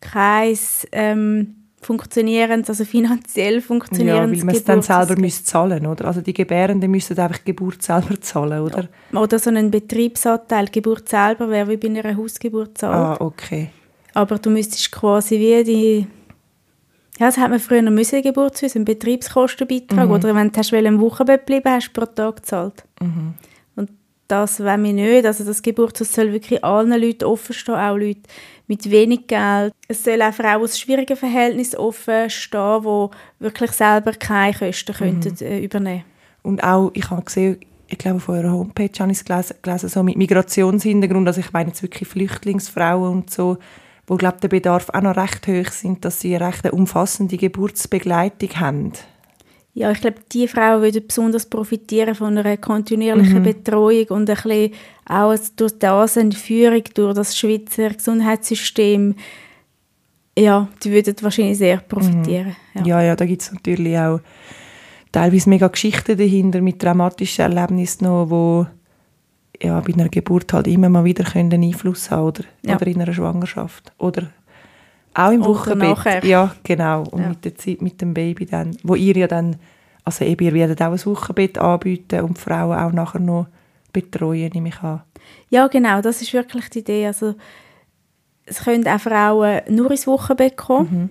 kein 0.00 0.56
ähm, 0.92 1.56
funktionierendes, 1.82 2.70
also 2.70 2.84
finanziell 2.84 3.56
Ja, 3.56 3.60
funktionierendes 3.60 4.40
weil 4.40 4.46
man 4.46 4.54
es 4.54 4.64
dann 4.64 4.82
selber 4.82 5.20
müsste 5.20 5.44
zahlen, 5.44 5.86
oder? 5.86 6.06
Also 6.06 6.22
die 6.22 6.32
Gebärenden 6.32 6.90
müssen 6.90 7.18
einfach 7.18 7.38
die 7.38 7.52
Geburt 7.52 7.82
selber 7.82 8.18
zahlen, 8.20 8.60
oder? 8.60 8.88
Oder 9.12 9.38
so 9.38 9.50
einen 9.50 9.70
Betriebsanteil. 9.70 10.66
Die 10.66 10.72
Geburt 10.72 11.08
selber 11.08 11.50
wäre 11.50 11.68
wie 11.68 11.76
bei 11.76 11.88
einer 11.88 12.16
Hausgeburt 12.16 12.78
zahlt. 12.78 13.20
Ah, 13.20 13.24
okay. 13.24 13.70
Aber 14.16 14.38
du 14.38 14.48
müsstest 14.48 14.90
quasi 14.92 15.38
wie 15.38 15.62
die... 15.62 16.06
Ja, 17.18 17.26
das 17.26 17.36
hat 17.36 17.50
man 17.50 17.60
früher 17.60 17.82
noch 17.82 17.92
müssen, 17.92 18.22
Geburtshäuser, 18.22 18.76
einen 18.76 18.86
Betriebskostenbeitrag. 18.86 20.08
Oder 20.08 20.34
wenn 20.34 20.50
du 20.50 20.58
hast 20.58 20.72
im 20.72 21.00
Wochenbett 21.00 21.44
bleiben 21.44 21.70
hast 21.70 21.88
du 21.88 22.00
pro 22.00 22.06
Tag 22.06 22.36
gezahlt. 22.36 22.84
Und 23.74 23.90
das 24.26 24.60
wollen 24.60 24.84
wir 24.84 24.92
nicht. 24.94 25.26
Also 25.26 25.44
das 25.44 25.60
Geburtshaus 25.60 26.14
soll 26.14 26.32
wirklich 26.32 26.64
allen 26.64 26.98
Leuten 26.98 27.24
offen 27.24 27.52
stehen, 27.52 27.74
auch 27.74 27.96
Leute 27.96 28.22
mit 28.66 28.90
wenig 28.90 29.26
Geld. 29.26 29.74
Es 29.86 30.02
soll 30.02 30.22
auch 30.22 30.32
Frauen 30.32 30.62
aus 30.62 30.78
schwierigen 30.78 31.16
Verhältnissen 31.16 31.76
offen 31.76 32.30
stehen, 32.30 32.82
die 32.82 33.44
wirklich 33.44 33.72
selber 33.72 34.12
keine 34.12 34.54
Kosten 34.54 34.94
könnten, 34.94 35.44
äh, 35.44 35.60
übernehmen 35.62 36.04
Und 36.42 36.64
auch, 36.64 36.90
ich 36.94 37.10
habe 37.10 37.22
gesehen, 37.22 37.58
ich 37.88 37.98
glaube, 37.98 38.16
auf 38.16 38.30
eurer 38.30 38.50
Homepage 38.50 38.98
habe 38.98 39.12
ich 39.12 39.18
es 39.18 39.24
gelesen, 39.26 39.56
gelesen 39.60 39.90
so 39.90 40.02
mit 40.02 40.16
Migrationshintergrund, 40.16 41.28
also 41.28 41.40
ich 41.40 41.52
meine 41.52 41.68
jetzt 41.68 41.82
wirklich 41.82 42.08
Flüchtlingsfrauen 42.08 43.12
und 43.12 43.30
so, 43.30 43.58
wo, 44.06 44.16
glaube 44.16 44.38
der 44.40 44.48
Bedarf 44.48 44.88
auch 44.90 45.00
noch 45.00 45.16
recht 45.16 45.46
hoch 45.46 45.70
sind, 45.72 46.04
dass 46.04 46.20
sie 46.20 46.36
eine 46.36 46.46
recht 46.46 46.72
umfassende 46.72 47.36
Geburtsbegleitung 47.36 48.50
haben. 48.60 48.92
Ja, 49.74 49.90
ich 49.90 50.00
glaube, 50.00 50.16
die 50.32 50.48
Frauen 50.48 50.80
würden 50.80 51.06
besonders 51.06 51.44
profitieren 51.44 52.14
von 52.14 52.38
einer 52.38 52.56
kontinuierlichen 52.56 53.42
Betreuung 53.42 54.06
und 54.08 54.30
ein 54.30 54.36
bisschen 54.36 54.72
auch 55.04 55.36
durch 55.56 55.78
das 55.78 56.16
eine 56.16 56.32
Führung 56.32 56.82
durch 56.94 57.14
das 57.14 57.36
Schweizer 57.36 57.90
Gesundheitssystem. 57.90 59.14
Ja, 60.38 60.68
die 60.82 60.92
würden 60.92 61.14
wahrscheinlich 61.20 61.58
sehr 61.58 61.76
profitieren. 61.76 62.56
Ja. 62.74 62.86
Ja, 62.86 63.02
ja, 63.02 63.16
da 63.16 63.26
gibt 63.26 63.42
es 63.42 63.52
natürlich 63.52 63.98
auch 63.98 64.20
teilweise 65.12 65.50
mega 65.50 65.68
Geschichten 65.68 66.16
dahinter 66.16 66.62
mit 66.62 66.82
dramatischen 66.82 67.42
Erlebnissen 67.42 68.04
noch, 68.04 68.30
wo 68.30 68.66
ja, 69.62 69.80
bei 69.80 69.92
einer 69.94 70.08
Geburt 70.08 70.52
halt 70.52 70.66
immer 70.66 70.88
mal 70.88 71.04
wieder 71.04 71.24
können 71.24 71.52
einen 71.52 71.64
Einfluss 71.64 72.10
haben 72.10 72.26
oder, 72.28 72.44
Ja. 72.62 72.76
oder 72.76 72.86
in 72.86 73.00
einer 73.00 73.12
Schwangerschaft 73.12 73.92
oder 73.98 74.30
auch 75.14 75.30
im 75.30 75.44
Wochenbett. 75.44 76.24
Ja, 76.24 76.54
genau. 76.62 77.04
Und 77.04 77.22
Ja. 77.22 77.28
mit 77.30 77.44
der 77.44 77.54
Zeit 77.56 77.80
mit 77.80 78.00
dem 78.00 78.12
Baby 78.14 78.46
dann, 78.46 78.76
wo 78.82 78.94
ihr 78.94 79.16
ja 79.16 79.26
dann, 79.26 79.56
also 80.04 80.24
eben, 80.24 80.44
ihr 80.44 80.52
werdet 80.54 80.82
auch 80.82 80.92
ein 80.92 81.06
Wochenbett 81.06 81.58
anbieten 81.58 82.20
und 82.20 82.36
die 82.36 82.40
Frauen 82.40 82.78
auch 82.78 82.92
nachher 82.92 83.20
noch 83.20 83.46
betreuen, 83.92 84.50
nehme 84.52 84.68
ich 84.68 84.82
an. 84.82 85.02
ja, 85.48 85.66
genau, 85.68 86.00
das 86.02 86.20
ist 86.20 86.32
wirklich 86.34 86.68
die 86.70 86.80
Idee. 86.80 87.06
Also, 87.06 87.34
es 88.44 88.62
können 88.62 88.86
auch 88.86 89.00
Frauen 89.00 89.60
nur 89.70 89.90
ins 89.90 90.06
Wochenbett 90.06 90.56
kommen. 90.56 91.10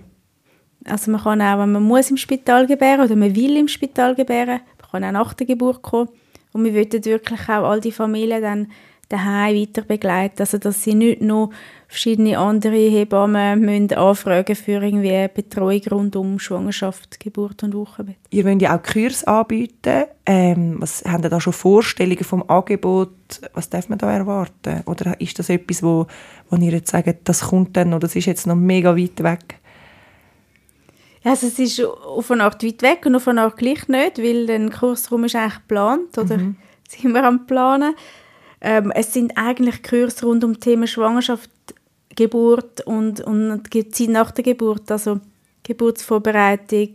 Also 0.84 1.10
man 1.10 1.20
kann 1.20 1.42
auch, 1.42 1.58
wenn 1.58 1.72
man 1.72 1.82
muss 1.82 2.10
im 2.10 2.16
Spital 2.16 2.66
gebären 2.66 3.00
oder 3.04 3.16
man 3.16 3.34
will 3.34 3.56
im 3.56 3.66
Spital 3.66 4.14
gebären, 4.14 4.60
man 4.80 4.90
kann 5.02 5.04
auch 5.04 5.12
nach 5.24 5.34
der 5.34 5.46
Geburt 5.48 5.82
kommen. 5.82 6.08
Und 6.56 6.64
wir 6.64 6.74
wollen 6.74 7.04
wirklich 7.04 7.48
auch 7.48 7.68
all 7.68 7.80
die 7.80 7.92
Familien 7.92 8.40
dann 8.40 8.68
daheim 9.08 9.54
weiter 9.56 9.82
begleiten. 9.82 10.40
Also 10.40 10.58
dass 10.58 10.82
sie 10.82 10.94
nicht 10.94 11.22
nur 11.22 11.50
verschiedene 11.86 12.38
andere 12.38 12.76
Hebammen 12.76 13.60
müssen 13.60 13.92
anfragen 13.92 14.56
für 14.56 14.82
irgendwie 14.82 15.28
Betreuung 15.32 15.82
rund 15.90 16.16
um 16.16 16.38
Schwangerschaft, 16.38 17.20
Geburt 17.20 17.62
und 17.62 17.74
Wochenbett. 17.74 18.16
Ihr 18.30 18.44
wollt 18.44 18.62
ja 18.62 18.76
auch 18.76 18.82
Kurs 18.82 19.22
anbieten. 19.24 20.04
Ähm, 20.24 20.76
was 20.80 21.04
haben 21.04 21.22
ihr 21.22 21.30
da 21.30 21.40
schon 21.40 21.52
Vorstellungen 21.52 22.24
vom 22.24 22.42
Angebot? 22.48 23.12
Was 23.54 23.70
darf 23.70 23.88
man 23.88 23.98
da 23.98 24.10
erwarten? 24.10 24.82
Oder 24.86 25.20
ist 25.20 25.38
das 25.38 25.50
etwas, 25.50 25.82
wo, 25.82 26.06
wo 26.50 26.56
ihr 26.56 26.72
jetzt 26.72 26.90
sagt, 26.90 27.28
das 27.28 27.42
kommt 27.42 27.76
dann 27.76 27.90
oder 27.90 28.00
das 28.00 28.16
ist 28.16 28.26
jetzt 28.26 28.46
noch 28.46 28.56
mega 28.56 28.96
weit 28.96 29.22
weg? 29.22 29.60
Also 31.26 31.48
es 31.48 31.58
ist 31.58 31.82
auf 31.82 32.30
eine 32.30 32.44
Art 32.44 32.62
weit 32.62 32.82
weg 32.82 33.04
und 33.04 33.16
auf 33.16 33.26
eine 33.26 33.42
Art 33.42 33.56
gleich 33.56 33.88
nicht, 33.88 34.18
weil 34.18 34.46
der 34.46 34.70
Kursraum 34.70 35.24
ist 35.24 35.34
eigentlich 35.34 35.56
geplant 35.56 36.16
oder 36.16 36.38
sind 36.88 37.12
wir 37.12 37.24
am 37.24 37.48
Planen. 37.48 37.96
Ähm, 38.60 38.92
es 38.94 39.12
sind 39.12 39.36
eigentlich 39.36 39.82
Kurse 39.82 40.24
rund 40.24 40.44
um 40.44 40.60
Themen 40.60 40.86
Schwangerschaft, 40.86 41.50
Geburt 42.14 42.86
und, 42.86 43.22
und 43.22 43.64
die 43.74 43.88
Zeit 43.88 44.10
nach 44.10 44.30
der 44.30 44.44
Geburt, 44.44 44.88
also 44.88 45.18
Geburtsvorbereitung, 45.64 46.90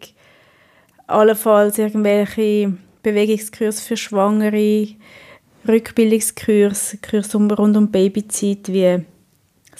allenfalls 1.08 1.78
irgendwelche 1.78 2.72
Bewegungskurse 3.04 3.82
für 3.82 3.98
Schwangere, 3.98 4.88
Rückbildungskurse, 5.67 7.00
Kurse 7.00 7.38
um- 7.38 7.52
rund 7.52 7.76
um 7.76 7.91
Babyzeit, 7.91 8.70
wie 8.70 9.04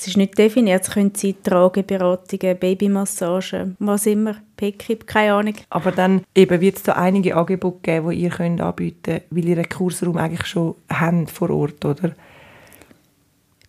es 0.02 0.08
ist 0.08 0.18
nicht 0.18 0.36
definiert, 0.36 0.82
es 0.82 0.90
können 0.90 1.14
sein 1.14 1.36
Trageberatungen, 1.44 2.58
Babymassagen, 2.58 3.76
was 3.78 4.08
immer, 4.08 4.36
PKIP, 4.58 5.06
keine 5.06 5.34
Ahnung. 5.34 5.54
Aber 5.70 5.92
dann 5.92 6.24
eben 6.34 6.60
wird 6.60 6.78
es 6.78 6.84
da 6.84 6.94
einige 6.94 7.36
Angebote 7.36 7.78
geben, 7.84 8.10
die 8.10 8.22
ihr 8.22 8.32
könnt 8.32 8.62
anbieten 8.62 9.02
könnt, 9.04 9.24
weil 9.30 9.48
ihr 9.48 9.58
einen 9.58 9.70
Kursraum 9.70 10.18
eigentlich 10.18 10.48
schon 10.48 10.74
habt 10.90 11.30
vor 11.30 11.52
Ort, 11.52 11.86
oder? 11.86 12.16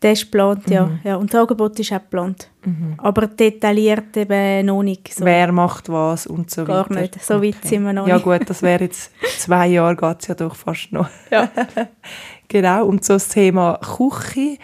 Der 0.01 0.13
ist 0.13 0.25
geplant, 0.25 0.69
ja. 0.71 0.91
ja. 1.05 1.17
Und 1.17 1.35
das 1.35 1.41
Angebot 1.43 1.79
ist 1.79 1.93
auch 1.93 1.99
geplant. 1.99 2.49
Aber 2.97 3.27
detailliert 3.27 4.17
eben 4.17 4.67
noch 4.67 4.83
nicht. 4.83 5.15
So. 5.15 5.25
Wer 5.25 5.53
macht 5.53 5.91
was 5.91 6.27
und 6.27 6.51
so 6.51 6.65
Gar 6.65 6.89
weiter. 6.89 7.01
nicht. 7.03 7.23
So 7.23 7.43
weit 7.43 7.63
sind 7.63 7.85
wir 7.85 7.93
noch 7.93 8.09
ja 8.09 8.15
nicht. 8.15 8.25
gut, 8.25 8.41
das 8.49 8.63
wäre 8.63 8.85
jetzt 8.85 9.13
zwei 9.39 9.69
Jahre, 9.69 9.97
geht 9.97 10.23
es 10.23 10.29
ja 10.29 10.35
doch 10.35 10.57
fast 10.57 10.93
noch. 10.93 11.09
Ja. 11.31 11.51
genau, 12.49 12.87
und 12.87 13.05
so 13.05 13.13
das 13.13 13.29
Thema 13.29 13.79
Küche, 13.79 14.57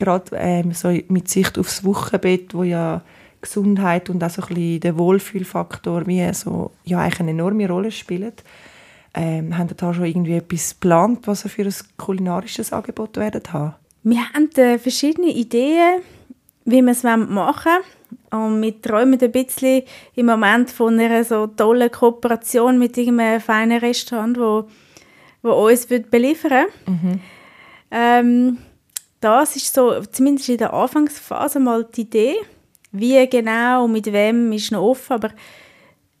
gerade 0.00 0.36
ähm, 0.36 0.72
so 0.72 0.88
mit 1.08 1.28
Sicht 1.28 1.58
aufs 1.58 1.84
Wochenbett, 1.84 2.54
wo 2.54 2.64
ja 2.64 3.02
Gesundheit 3.40 4.10
und 4.10 4.22
auch 4.22 4.30
so 4.30 4.42
ein 4.42 4.48
bisschen 4.48 4.80
der 4.80 4.98
Wohlfühlfaktor 4.98 6.06
wie 6.06 6.32
so, 6.34 6.72
ja, 6.84 6.98
eigentlich 6.98 7.20
eine 7.20 7.30
enorme 7.30 7.68
Rolle 7.68 7.90
spielt. 7.90 8.42
Ähm, 9.14 9.56
haben 9.56 9.68
da 9.76 9.92
schon 9.92 10.04
irgendwie 10.04 10.34
etwas 10.34 10.70
geplant, 10.70 11.26
was 11.26 11.44
ihr 11.44 11.50
für 11.50 11.64
ein 11.64 11.74
kulinarisches 11.96 12.72
Angebot 12.72 13.16
werden 13.16 13.42
haben? 13.52 13.74
Wir 14.02 14.20
haben 14.32 14.50
äh, 14.56 14.78
verschiedene 14.78 15.28
Ideen, 15.28 16.00
wie 16.64 16.82
wir 16.82 16.92
es 16.92 17.02
machen 17.02 17.28
wollen. 17.30 17.82
Und 18.30 18.62
wir 18.62 18.80
träumen 18.80 19.20
ein 19.20 19.32
bisschen 19.32 19.82
im 20.14 20.26
Moment 20.26 20.70
von 20.70 20.98
einer 20.98 21.24
so 21.24 21.48
tollen 21.48 21.90
Kooperation 21.90 22.78
mit 22.78 22.96
irgendeinem 22.96 23.40
feinen 23.40 23.78
Restaurant, 23.78 24.38
wo, 24.38 24.68
wo 25.42 25.68
uns 25.68 25.90
wird 25.90 26.10
beliefern 26.10 26.66
ähm, 27.90 28.58
Das 29.20 29.56
ist 29.56 29.74
so, 29.74 30.00
zumindest 30.10 30.48
in 30.48 30.58
der 30.58 30.72
Anfangsphase 30.72 31.60
mal 31.60 31.84
die 31.84 32.02
Idee. 32.02 32.36
Wie 32.92 33.26
genau 33.28 33.84
und 33.84 33.92
mit 33.92 34.12
wem 34.12 34.50
ist 34.52 34.72
noch 34.72 34.82
offen, 34.82 35.12
aber 35.12 35.30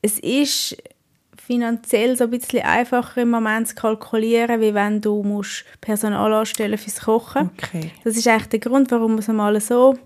es 0.02 0.18
ist 0.20 0.76
finanziell 1.50 2.16
so 2.16 2.24
ein 2.24 2.30
bisschen 2.30 2.62
einfacher 2.62 3.22
im 3.22 3.30
Moment 3.30 3.68
zu 3.68 3.74
kalkulieren, 3.74 4.60
wie 4.60 4.72
wenn 4.72 5.00
du 5.00 5.22
musst 5.24 5.64
Personal 5.80 6.32
anstellen 6.32 6.78
fürs 6.78 7.00
Kochen. 7.00 7.50
Okay. 7.56 7.90
Das 8.04 8.16
ist 8.16 8.28
eigentlich 8.28 8.50
der 8.50 8.60
Grund, 8.60 8.90
warum 8.92 9.14
wir 9.14 9.18
es 9.20 9.28
mal 9.28 9.60
so 9.60 9.96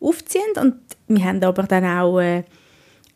aufziehen. 0.00 0.52
Und 0.60 0.76
wir 1.08 1.24
haben 1.24 1.42
aber 1.42 1.64
dann 1.64 1.84
auch 1.84 2.20
äh, 2.20 2.44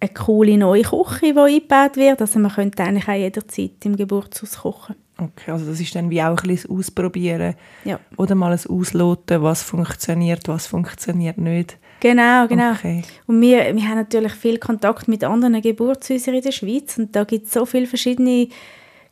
eine 0.00 0.10
coole 0.12 0.58
neue 0.58 0.82
Küche, 0.82 1.32
die 1.32 1.38
eingebaut 1.38 1.96
wird. 1.96 2.20
Also 2.20 2.40
man 2.40 2.52
könnte 2.52 2.82
eigentlich 2.82 3.08
auch 3.08 3.12
jederzeit 3.12 3.84
im 3.84 3.96
Geburtshaus 3.96 4.58
kochen. 4.58 4.96
Okay, 5.18 5.50
also 5.50 5.64
das 5.64 5.80
ist 5.80 5.94
dann 5.94 6.10
wie 6.10 6.20
auch 6.22 6.42
ein 6.42 6.48
bisschen 6.48 6.70
Ausprobieren 6.70 7.54
Ja. 7.84 7.98
oder 8.18 8.34
mal 8.34 8.52
ein 8.52 8.60
Ausloten, 8.68 9.42
was 9.42 9.62
funktioniert, 9.62 10.46
was 10.48 10.66
funktioniert 10.66 11.38
nicht. 11.38 11.78
Genau, 12.00 12.46
genau. 12.46 12.72
Okay. 12.72 13.02
Und 13.26 13.40
wir, 13.40 13.74
wir 13.74 13.88
haben 13.88 13.96
natürlich 13.96 14.32
viel 14.32 14.58
Kontakt 14.58 15.08
mit 15.08 15.24
anderen 15.24 15.62
Geburtshäusern 15.62 16.34
in 16.34 16.42
der 16.42 16.52
Schweiz 16.52 16.98
und 16.98 17.16
da 17.16 17.24
gibt 17.24 17.46
es 17.46 17.52
so 17.54 17.64
viele 17.64 17.86
verschiedene 17.86 18.48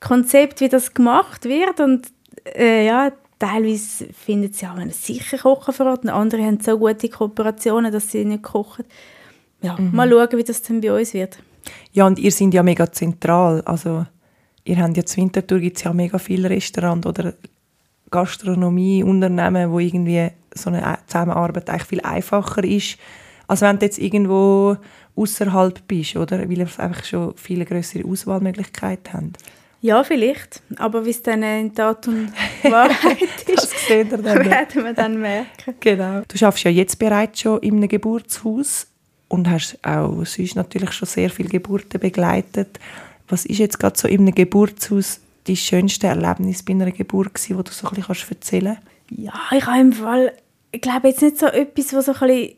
Konzepte, 0.01 0.67
wie 0.67 0.69
das 0.69 0.93
gemacht 0.93 1.47
wird 1.47 1.81
und 1.81 2.09
äh, 2.55 2.85
ja, 2.87 3.11
teilweise 3.39 4.07
finden 4.13 4.53
sie 4.53 4.67
auch 4.67 4.77
sicher 4.91 5.39
kochen 5.39 5.73
vor 5.73 5.87
Ort 5.87 6.05
und 6.05 6.11
andere 6.11 6.43
haben 6.45 6.61
so 6.61 6.79
gute 6.79 7.09
Kooperationen, 7.09 7.91
dass 7.91 8.11
sie 8.11 8.27
nicht 8.27 8.43
kochen. 8.43 8.85
Ja, 9.63 9.79
mal 9.93 10.11
schauen, 10.11 10.39
wie 10.39 10.45
das 10.45 10.61
dann 10.61 10.83
bei 10.83 10.93
uns 10.93 11.15
wird. 11.15 11.39
Ja, 11.93 12.07
und 12.07 12.19
ihr 12.19 12.31
seid 12.31 12.53
ja 12.53 12.63
mega 12.63 12.93
zentral. 12.93 13.63
Also, 13.65 14.05
ihr 14.65 14.79
habt 14.79 15.09
zu 15.09 15.17
Winterthur 15.19 15.61
gibt 15.61 15.77
es 15.77 15.85
ja 15.85 15.93
mega 15.93 16.19
viele 16.19 16.51
Restaurants 16.51 17.07
oder 17.07 17.35
Gastronomieunternehmen, 18.11 19.71
wo 19.71 19.79
irgendwie 19.79 20.29
so 20.55 20.71
eine 20.71 20.99
Zusammenarbeit 21.07 21.69
eigentlich 21.69 21.85
viel 21.85 22.01
einfacher 22.01 22.65
ist, 22.65 22.97
als 23.47 23.61
wenn 23.61 23.79
du 23.79 23.87
jetzt 23.87 23.99
irgendwo 23.99 24.77
außerhalb 25.17 25.87
bist, 25.87 26.17
oder? 26.17 26.41
Weil 26.41 26.59
ihr 26.59 26.69
einfach 26.79 27.05
schon 27.05 27.35
viele 27.37 27.65
größere 27.65 28.07
Auswahlmöglichkeiten 28.07 29.13
habt. 29.13 29.39
Ja, 29.81 30.03
vielleicht, 30.03 30.63
aber 30.77 31.05
wie 31.05 31.11
es 31.11 31.23
dann 31.23 31.43
in 31.43 31.75
Tat 31.75 32.09
und 32.09 32.33
Wahrheit 32.63 33.19
Das 33.55 33.65
ist, 33.65 33.87
seht 33.87 34.13
ihr 34.13 34.19
dann. 34.19 34.45
werden 34.45 34.85
wir 34.85 34.95
dann 34.95 35.21
merken. 35.21 35.75
Genau. 35.79 36.23
Du 36.27 36.39
schaffst 36.39 36.65
ja 36.65 36.71
jetzt 36.71 36.99
bereits 36.99 37.41
schon 37.41 37.61
in 37.61 37.77
einem 37.77 37.89
Geburtshaus 37.89 38.87
und 39.29 39.51
hast 39.51 39.79
auch 39.85 40.25
sonst 40.25 40.57
natürlich 40.57 40.93
schon 40.93 41.07
sehr 41.07 41.29
viele 41.29 41.51
Geburten 41.51 42.01
begleitet. 42.01 42.81
Was 43.29 43.45
ist 43.47 43.59
jetzt 43.59 43.79
gerade 43.79 43.99
so 43.99 44.09
in 44.09 44.21
einem 44.21 44.35
Geburtshaus 44.35 45.21
dein 45.47 45.57
schönste 45.57 46.07
Erlebnis 46.07 46.63
bei 46.63 46.73
einer 46.73 46.91
Geburt 46.91 47.35
gewesen, 47.35 47.59
wo 47.59 47.63
du 47.63 47.73
so 47.73 47.87
ein 47.87 47.91
bisschen 47.91 48.05
kannst 48.07 48.31
erzählen 48.31 48.79
Ja, 49.11 49.35
ich 49.53 49.67
habe 49.67 49.81
im 49.81 49.93
Fall, 49.93 50.33
ich 50.73 50.81
glaube 50.81 51.09
jetzt 51.09 51.23
nicht 51.23 51.39
so 51.39 51.47
etwas, 51.47 51.93
was 51.93 52.07
so 52.07 52.13
ein 52.13 52.19
bisschen 52.19 52.57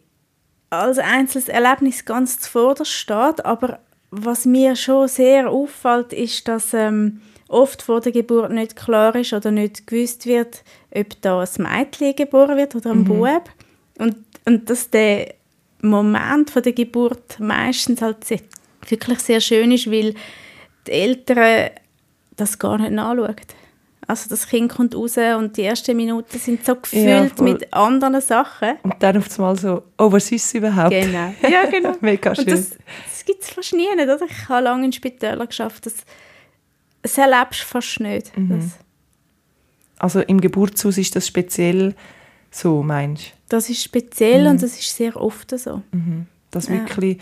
als 0.71 0.99
einzelnes 0.99 1.49
Erlebnis 1.49 2.05
ganz 2.05 2.39
zuvorderst 2.39 2.93
steht, 2.93 3.45
aber 3.45 3.81
was 4.11 4.47
mir 4.47 4.77
schon 4.77 5.09
sehr 5.09 5.51
auffällt, 5.51 6.13
ist, 6.13 6.49
dass 6.49 6.75
ähm, 6.75 7.21
oft 7.49 7.83
vor 7.83 8.01
der 8.01 8.13
Geburt 8.13 8.51
nicht 8.51 8.77
klar 8.77 9.15
ist 9.17 9.33
oder 9.33 9.51
nicht 9.51 9.87
gewusst 9.87 10.27
wird, 10.27 10.63
ob 10.95 11.21
da 11.23 11.41
ein 11.41 11.49
Mädchen 11.59 12.17
geboren 12.17 12.57
wird 12.57 12.75
oder 12.75 12.91
ein 12.91 13.05
Bub. 13.05 13.51
Und, 13.99 14.17
und 14.45 14.69
dass 14.71 14.91
der 14.91 15.35
Moment 15.83 16.51
von 16.51 16.63
der 16.63 16.73
Geburt 16.73 17.39
meistens 17.39 18.03
halt 18.03 18.19
wirklich 18.89 19.19
sehr 19.21 19.41
schön 19.41 19.73
ist, 19.73 19.91
weil 19.91 20.15
die 20.87 20.93
Eltern 20.93 21.71
das 22.37 22.59
gar 22.59 22.79
nicht 22.79 22.93
nachschauen. 22.93 23.37
Also 24.09 24.29
das 24.29 24.47
Kind 24.47 24.71
kommt 24.73 24.95
raus 24.95 25.17
und 25.37 25.57
die 25.57 25.63
ersten 25.63 25.97
Minuten 25.97 26.39
sind 26.39 26.65
so 26.65 26.77
gefüllt 26.77 27.33
voll. 27.37 27.53
mit 27.53 27.73
anderen 27.75 28.21
Sachen. 28.21 28.75
Und 28.85 28.95
dann 29.01 29.17
auf 29.17 29.37
einmal 29.39 29.59
so, 29.59 29.83
oh, 29.99 30.13
was 30.13 30.31
ist 30.31 30.47
es 30.47 30.55
überhaupt? 30.55 30.91
Genau. 30.91 31.35
Ja, 31.51 31.65
genau. 31.69 31.95
Mega 32.01 32.33
schön. 32.35 32.45
Und 32.45 32.53
das, 32.53 32.71
das 32.71 33.25
gibt 33.25 33.43
es 33.43 33.51
fast 33.51 33.73
nie. 33.73 33.89
Nicht, 33.97 34.05
oder? 34.09 34.21
Ich 34.29 34.49
habe 34.49 34.63
lange 34.63 34.85
in 34.85 34.93
Spitälern 34.93 35.49
geschafft. 35.49 35.87
Das, 35.87 35.95
das 37.03 37.19
erlebst 37.19 37.63
du 37.63 37.65
fast 37.67 37.99
nicht. 37.99 38.37
Mhm. 38.39 38.61
Das, 38.61 38.71
Also 39.99 40.21
im 40.21 40.41
Geburtshaus 40.41 40.99
ist 40.99 41.17
das 41.17 41.27
speziell 41.27 41.95
so, 42.53 42.83
meinst 42.83 43.33
das 43.49 43.69
ist 43.71 43.83
speziell 43.83 44.43
Mhm. 44.45 44.51
und 44.51 44.63
das 44.63 44.73
ist 44.79 44.97
sehr 44.97 45.17
oft 45.21 45.51
so. 45.59 45.83
du? 45.93 46.27
Dass 46.53 46.67
Ja. 46.69 46.75
wirklich 46.75 47.19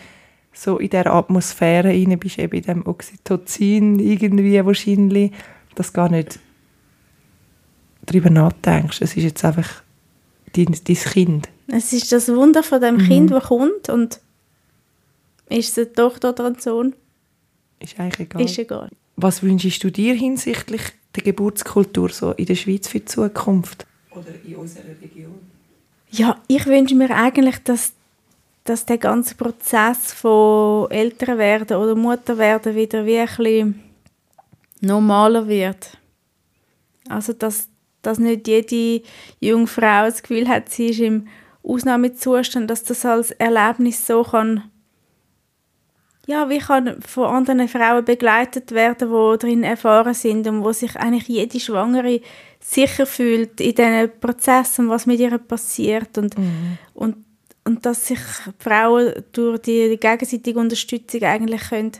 so 0.54 0.78
in 0.78 0.88
dieser 0.90 1.12
Atmosphäre 1.12 1.88
rein 1.88 2.18
bist, 2.18 2.38
eben 2.38 2.56
in 2.56 2.62
dem 2.62 2.86
Oxytocin 2.86 3.98
irgendwie 3.98 4.64
wahrscheinlich, 4.64 5.32
dass 5.74 5.88
du 5.88 5.92
gar 5.94 6.08
nicht 6.08 6.38
darüber 8.06 8.30
nachdenkst. 8.30 9.00
Es 9.02 9.16
ist 9.16 9.24
jetzt 9.24 9.44
einfach 9.44 9.82
dein, 10.54 10.66
dein 10.84 10.96
Kind. 10.96 11.48
Es 11.66 11.92
ist 11.92 12.12
das 12.12 12.28
Wunder 12.28 12.62
von 12.62 12.80
dem 12.80 12.96
Mhm. 12.96 13.08
Kind, 13.08 13.30
das 13.30 13.44
kommt 13.44 13.88
und 13.88 14.20
ist 15.48 15.70
es 15.70 15.78
eine 15.78 15.92
Tochter 15.92 16.30
oder 16.30 16.46
ein 16.46 16.58
Sohn, 16.58 16.94
Ist 17.80 17.98
eigentlich 17.98 18.20
egal. 18.28 18.42
ist 18.42 18.58
egal. 18.58 18.90
Was 19.16 19.42
wünschst 19.42 19.82
du 19.84 19.90
dir 19.90 20.14
hinsichtlich 20.14 20.82
der 21.14 21.22
Geburtskultur 21.22 22.08
so 22.10 22.32
in 22.32 22.46
der 22.46 22.54
Schweiz 22.56 22.88
für 22.88 22.98
die 23.00 23.04
Zukunft? 23.06 23.86
Oder 24.10 24.26
in 24.46 24.56
unserer 24.56 24.84
Region? 25.02 25.34
Ja, 26.10 26.40
ich 26.48 26.66
wünsche 26.66 26.94
mir 26.94 27.10
eigentlich, 27.10 27.58
dass, 27.64 27.92
dass 28.64 28.86
der 28.86 28.98
ganze 28.98 29.34
Prozess 29.34 30.12
von 30.12 30.90
älter 30.90 31.36
werden 31.38 31.76
oder 31.76 31.94
Mutter 31.94 32.38
werden 32.38 32.74
wieder 32.74 33.04
wie 33.04 33.18
ein 33.18 33.26
bisschen 33.26 33.82
normaler 34.80 35.46
wird. 35.46 35.98
Also, 37.08 37.34
dass, 37.34 37.68
dass 38.00 38.18
nicht 38.18 38.48
jede 38.48 39.04
junge 39.40 39.66
Frau 39.66 40.06
das 40.06 40.22
Gefühl 40.22 40.48
hat, 40.48 40.70
sie 40.70 40.86
ist 40.86 41.00
im 41.00 41.28
Ausnahmezustand, 41.62 42.70
dass 42.70 42.84
das 42.84 43.04
als 43.04 43.30
Erlebnis 43.32 44.06
so 44.06 44.22
kann, 44.22 44.64
ja, 46.26 46.48
wie 46.48 46.58
kann 46.58 47.02
von 47.02 47.26
anderen 47.26 47.68
Frauen 47.68 48.04
begleitet 48.04 48.72
werden, 48.72 49.10
die 49.10 49.38
darin 49.38 49.62
erfahren 49.62 50.14
sind 50.14 50.46
und 50.46 50.64
wo 50.64 50.72
sich 50.72 50.96
eigentlich 50.96 51.28
jede 51.28 51.60
Schwangere 51.60 52.22
sicher 52.60 53.04
fühlt 53.04 53.60
in 53.60 53.74
diesen 53.74 54.10
Prozessen, 54.20 54.88
was 54.88 55.04
mit 55.04 55.20
ihr 55.20 55.36
passiert 55.36 56.16
und, 56.16 56.34
und, 56.94 57.23
und 57.64 57.84
dass 57.86 58.06
sich 58.06 58.20
Frauen 58.58 59.12
durch 59.32 59.60
die 59.62 59.96
gegenseitige 59.98 60.58
Unterstützung 60.58 61.22
eigentlich 61.22 61.68
können, 61.68 61.92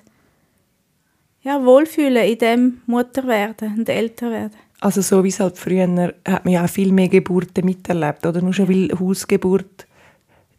ja, 1.42 1.62
wohlfühlen 1.64 2.24
in 2.24 2.38
dem 2.38 2.82
Mutterwerden 2.86 3.78
und 3.78 3.88
Älterwerden. 3.88 4.56
Also 4.80 5.00
so 5.02 5.24
wie 5.24 5.28
es 5.28 5.40
halt 5.40 5.58
früher, 5.58 6.12
hat 6.26 6.44
man 6.44 6.54
ja 6.54 6.64
auch 6.64 6.68
viel 6.68 6.92
mehr 6.92 7.08
Geburten 7.08 7.64
miterlebt, 7.64 8.26
oder? 8.26 8.42
Nur 8.42 8.52
schon 8.52 8.68
weil 8.68 8.98
Hausgeburt 8.98 9.86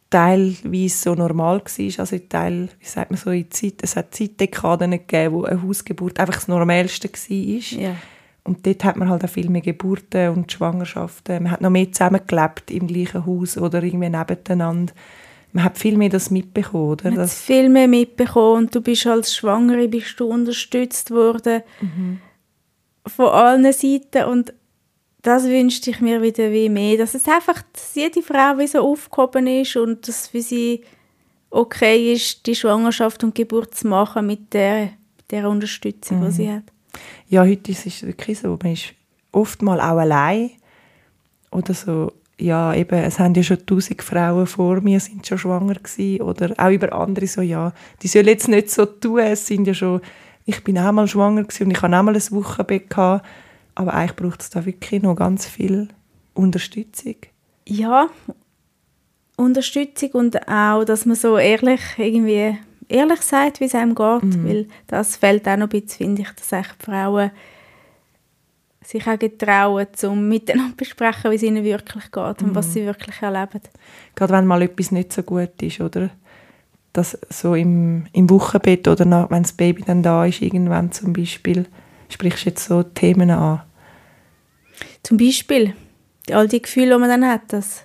teilweise 0.10 0.98
so 0.98 1.16
normal 1.16 1.60
war, 1.60 2.00
also 2.00 2.18
Teil, 2.30 2.70
wie 2.80 2.86
sagt 2.86 3.12
man 3.12 3.18
so, 3.18 3.32
in 3.32 3.50
Zeit, 3.52 3.76
es 3.82 3.96
hat 3.96 4.16
Zeitdekaden 4.16 4.92
gegeben, 4.92 5.36
wo 5.36 5.44
eine 5.44 5.62
Hausgeburt 5.62 6.20
einfach 6.20 6.36
das 6.36 6.48
Normalste 6.48 7.10
war. 7.10 7.80
Ja. 7.82 7.96
Und 8.46 8.66
dort 8.66 8.84
hat 8.84 8.96
man 8.96 9.10
halt 9.10 9.24
auch 9.24 9.30
viel 9.30 9.50
mehr 9.50 9.62
Geburten 9.62 10.30
und 10.30 10.52
Schwangerschaften. 10.52 11.44
Man 11.44 11.52
hat 11.52 11.62
noch 11.62 11.72
mehr 11.72 11.92
zusammengelebt 11.92 12.70
im 12.70 12.86
gleichen 12.86 13.26
Haus 13.26 13.58
oder 13.58 13.82
irgendwie 13.82 14.10
nebeneinander. 14.10 14.94
Man 15.52 15.64
hat 15.64 15.80
viel 15.80 15.98
mehr 15.98 16.10
das 16.10 16.30
mitbekommen, 16.30 16.92
oder? 16.92 17.06
Man 17.06 17.14
hat 17.14 17.26
Das, 17.26 17.42
viel 17.42 17.70
mehr 17.70 17.88
mitbekommen 17.88 18.66
und 18.66 18.76
du 18.76 18.82
bist 18.82 19.08
als 19.08 19.36
Schwangere 19.36 19.88
bist 19.88 20.20
du 20.20 20.26
unterstützt 20.26 21.10
worden 21.10 21.64
von 23.08 23.28
allen 23.28 23.72
Seiten 23.74 24.26
und 24.26 24.54
das 25.22 25.46
wünschte 25.46 25.90
ich 25.90 26.02
mir 26.02 26.22
wieder 26.22 26.52
wie 26.52 26.70
mehr, 26.70 26.98
dass 26.98 27.16
es 27.16 27.28
einfach, 27.28 27.64
dass 27.74 27.96
jede 27.96 28.22
Frau 28.22 28.60
wie 28.60 28.68
so 28.68 28.80
aufgehoben 28.80 29.48
ist 29.48 29.76
und 29.76 30.08
dass 30.08 30.28
für 30.28 30.42
sie 30.42 30.84
okay 31.50 32.14
ist, 32.14 32.46
die 32.46 32.54
Schwangerschaft 32.56 33.24
und 33.24 33.34
Geburt 33.34 33.74
zu 33.74 33.88
machen 33.88 34.28
mit 34.28 34.54
der, 34.54 34.92
mit 35.18 35.32
der 35.32 35.50
Unterstützung, 35.50 36.24
die 36.26 36.32
sie 36.32 36.52
hat. 36.52 36.75
Ja, 37.28 37.44
heute 37.44 37.72
ist 37.72 37.86
es 37.86 38.04
wirklich 38.04 38.40
so, 38.40 38.58
man 38.62 38.74
ist 38.74 38.94
oft 39.32 39.62
auch 39.64 39.70
allein 39.70 40.52
oder 41.52 41.74
so, 41.74 42.12
ja, 42.40 42.74
eben, 42.74 43.00
es 43.00 43.20
haben 43.20 43.34
ja 43.34 43.44
schon 43.44 43.66
tausend 43.66 44.02
Frauen 44.02 44.46
vor 44.46 44.82
mir, 44.82 45.00
sind 45.00 45.26
schon 45.26 45.38
schwanger 45.38 45.76
gewesen, 45.76 46.22
oder 46.22 46.54
auch 46.58 46.72
über 46.72 46.92
andere 46.94 47.28
so, 47.28 47.42
ja, 47.42 47.74
die 48.02 48.08
sollen 48.08 48.28
jetzt 48.28 48.48
nicht 48.48 48.70
so 48.70 48.86
tun, 48.86 49.20
es 49.20 49.48
sind 49.48 49.68
ja 49.68 49.74
schon, 49.74 50.02
ich 50.46 50.64
bin 50.64 50.78
auch 50.78 50.92
mal 50.92 51.08
schwanger 51.08 51.44
gewesen 51.44 51.66
und 51.66 51.72
ich 51.72 51.82
habe 51.82 51.98
auch 51.98 52.04
mal 52.04 52.16
ein 52.16 52.32
Wochenbett 52.32 52.90
gehabt, 52.90 53.26
aber 53.76 53.94
eigentlich 53.94 54.16
braucht 54.16 54.42
es 54.42 54.50
da 54.50 54.66
wirklich 54.66 55.02
noch 55.02 55.16
ganz 55.16 55.46
viel 55.46 55.88
Unterstützung. 56.34 57.16
Ja, 57.68 58.10
Unterstützung 59.38 60.12
und 60.12 60.48
auch, 60.48 60.84
dass 60.84 61.06
man 61.06 61.16
so 61.16 61.38
ehrlich 61.38 61.82
irgendwie 61.98 62.58
ehrlich 62.90 63.22
sagt, 63.22 63.60
wie 63.60 63.66
es 63.66 63.76
einem 63.76 63.96
geht, 63.96 64.44
weil 64.46 64.68
das 64.88 65.16
fällt 65.16 65.48
auch 65.48 65.58
noch 65.58 65.68
ein 65.68 65.82
bisschen, 65.82 65.98
finde 65.98 66.22
ich, 66.24 66.30
dass 66.32 66.50
die 66.50 66.86
Frauen 66.86 67.32
sich 68.84 69.08
auch 69.08 69.18
getrauen, 69.18 69.88
um 70.04 70.28
miteinander 70.28 70.72
zu 70.72 70.78
besprechen, 70.78 71.32
wie 71.32 71.36
es 71.36 71.44
ihnen 71.44 71.64
wirklich 71.64 72.12
geht 72.12 72.42
und 72.42 72.56
was 72.56 72.74
sie 72.74 72.86
wirklich 72.86 73.22
erleben. 73.22 73.62
Gerade 74.16 74.34
wenn 74.34 74.46
mal 74.46 74.62
etwas 74.62 74.92
nicht 74.92 75.12
so 75.12 75.24
gut 75.24 75.62
ist, 75.62 75.82
oder? 75.82 76.10
Dass 76.94 77.18
so 77.30 77.56
im, 77.56 78.06
im 78.14 78.30
Wochenbett 78.30 78.88
oder 78.88 79.06
nach, 79.06 79.30
wenn 79.30 79.44
das 79.44 79.54
Baby 79.54 79.84
dann 79.86 80.04
da 80.04 80.26
ist, 80.26 80.42
irgendwann 80.42 80.92
zum 80.92 81.14
Beispiel, 81.14 81.66
sprichst 82.10 82.46
du 82.46 82.50
jetzt 82.50 82.66
so 82.66 82.84
Themen 82.84 83.32
an. 83.32 83.64
Zum 85.04 85.18
Beispiel 85.18 85.74
all 86.32 86.48
die 86.48 86.62
Gefühle, 86.62 86.96
die 86.96 87.00
man 87.00 87.10
dann 87.10 87.30
hat, 87.30 87.42
dass 87.52 87.85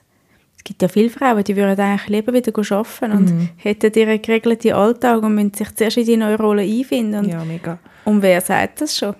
es 0.61 0.64
gibt 0.64 0.83
ja 0.83 0.88
viele 0.88 1.09
Frauen, 1.09 1.42
die 1.42 1.57
würden 1.57 1.81
eigentlich 1.81 2.09
lieber 2.09 2.35
wieder 2.35 2.53
arbeiten 2.77 3.12
und 3.12 3.49
hätten 3.57 3.99
ihren 3.99 4.20
geregelten 4.20 4.75
Alltag 4.75 5.23
und 5.23 5.35
müssen 5.35 5.55
sich 5.55 5.75
zuerst 5.75 5.96
in 5.96 6.05
die 6.05 6.18
neue 6.18 6.37
Rolle 6.37 6.61
einfinden. 6.61 7.25
Und, 7.25 7.31
Ja, 7.31 7.42
mega. 7.46 7.79
und 8.05 8.20
wer 8.20 8.42
sagt 8.42 8.83
das 8.83 8.94
schon? 8.94 9.14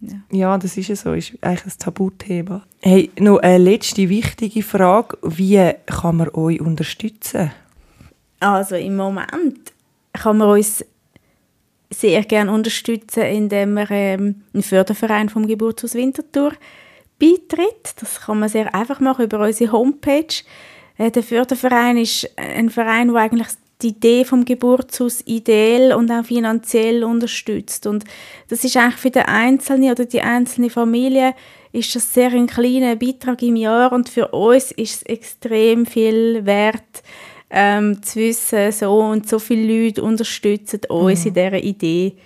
Ja. 0.00 0.12
ja, 0.30 0.58
das 0.58 0.76
ist 0.76 0.86
ja 0.86 0.94
so, 0.94 1.12
ist 1.12 1.32
eigentlich 1.40 1.74
ein 1.74 1.78
Tabuthema. 1.80 2.62
Hey, 2.82 3.10
noch 3.18 3.38
eine 3.38 3.58
letzte 3.58 4.08
wichtige 4.08 4.62
Frage. 4.62 5.18
Wie 5.22 5.72
kann 5.86 6.18
man 6.18 6.28
euch 6.28 6.60
unterstützen? 6.60 7.50
Also 8.38 8.76
im 8.76 8.94
Moment 8.94 9.72
kann 10.12 10.36
man 10.36 10.50
uns 10.50 10.84
sehr 11.90 12.22
gerne 12.22 12.52
unterstützen, 12.52 13.24
indem 13.24 13.74
man 13.74 13.88
ähm, 13.90 14.42
einen 14.54 14.62
Förderverein 14.62 15.30
vom 15.30 15.48
Geburtshaus 15.48 15.94
Winterthur 15.94 16.52
beitritt. 17.18 17.94
Das 18.00 18.20
kann 18.20 18.40
man 18.40 18.48
sehr 18.48 18.74
einfach 18.74 19.00
machen 19.00 19.24
über 19.24 19.40
unsere 19.40 19.72
Homepage. 19.72 20.42
Äh, 20.98 21.10
der 21.10 21.22
Förderverein 21.22 21.98
ist 21.98 22.28
ein 22.36 22.70
Verein, 22.70 23.08
der 23.08 23.22
eigentlich 23.22 23.48
die 23.82 23.88
Idee 23.88 24.24
vom 24.24 24.44
Geburtshaus 24.44 25.22
ideell 25.26 25.92
und 25.92 26.10
auch 26.10 26.24
finanziell 26.24 27.04
unterstützt. 27.04 27.86
Und 27.86 28.04
das 28.48 28.64
ist 28.64 28.76
eigentlich 28.76 28.96
für 28.96 29.10
den 29.10 29.24
Einzelnen 29.24 29.90
oder 29.90 30.06
die 30.06 30.22
einzelne 30.22 30.70
Familie 30.70 31.34
ist 31.72 31.94
das 31.94 32.14
sehr 32.14 32.32
ein 32.32 32.46
kleiner 32.46 32.96
Beitrag 32.96 33.42
im 33.42 33.56
Jahr 33.56 33.92
und 33.92 34.08
für 34.08 34.28
uns 34.28 34.72
ist 34.72 34.94
es 34.94 35.02
extrem 35.02 35.84
viel 35.84 36.46
wert, 36.46 37.02
ähm, 37.50 38.02
zu 38.02 38.18
wissen, 38.18 38.72
so 38.72 38.98
und 38.98 39.28
so 39.28 39.38
viele 39.38 39.84
Leute 39.84 40.02
unterstützen 40.02 40.80
uns 40.88 41.20
mhm. 41.20 41.28
in 41.28 41.34
dieser 41.34 41.62
Idee. 41.62 42.16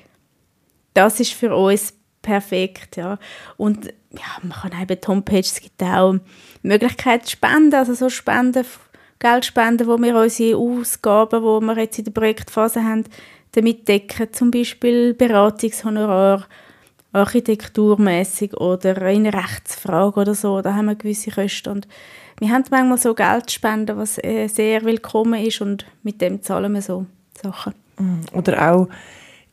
Das 0.94 1.18
ist 1.18 1.32
für 1.32 1.54
uns 1.54 1.94
perfekt, 2.22 2.96
ja. 2.96 3.18
Und 3.56 3.92
ja, 4.12 4.42
man 4.42 4.52
kann 4.52 4.82
eben 4.82 5.00
die 5.00 5.06
Homepage, 5.06 5.38
es 5.38 5.60
gibt 5.60 5.82
auch 5.82 6.16
Möglichkeiten 6.62 7.24
zu 7.24 7.32
spenden, 7.32 7.74
also 7.74 7.94
so 7.94 8.08
Spenden 8.08 8.64
Geld 9.20 9.44
spenden, 9.44 9.86
wo 9.86 9.98
wir 9.98 10.16
unsere 10.16 10.56
Ausgaben, 10.56 11.40
die 11.42 11.66
wir 11.66 11.78
jetzt 11.78 11.98
in 11.98 12.04
der 12.06 12.12
Projektphase 12.12 12.82
haben, 12.82 13.04
damit 13.52 13.86
decken. 13.86 14.32
Zum 14.32 14.50
Beispiel 14.50 15.12
Beratungshonorar, 15.12 16.46
architekturmäßig 17.12 18.54
oder 18.54 18.96
eine 19.02 19.32
Rechtsfrage 19.32 20.20
oder 20.20 20.34
so. 20.34 20.62
Da 20.62 20.74
haben 20.74 20.86
wir 20.86 20.94
gewisse 20.94 21.30
Kosten. 21.30 21.68
Und 21.68 21.88
wir 22.38 22.50
haben 22.50 22.64
manchmal 22.70 22.96
so 22.96 23.14
Geldspenden, 23.14 23.98
was 23.98 24.16
äh, 24.24 24.48
sehr 24.48 24.84
willkommen 24.84 25.44
ist 25.44 25.60
und 25.60 25.84
mit 26.02 26.22
dem 26.22 26.42
zahlen 26.42 26.72
wir 26.72 26.82
so 26.82 27.04
Sachen. 27.42 27.74
Mm, 27.98 28.20
oder 28.32 28.72
auch, 28.72 28.88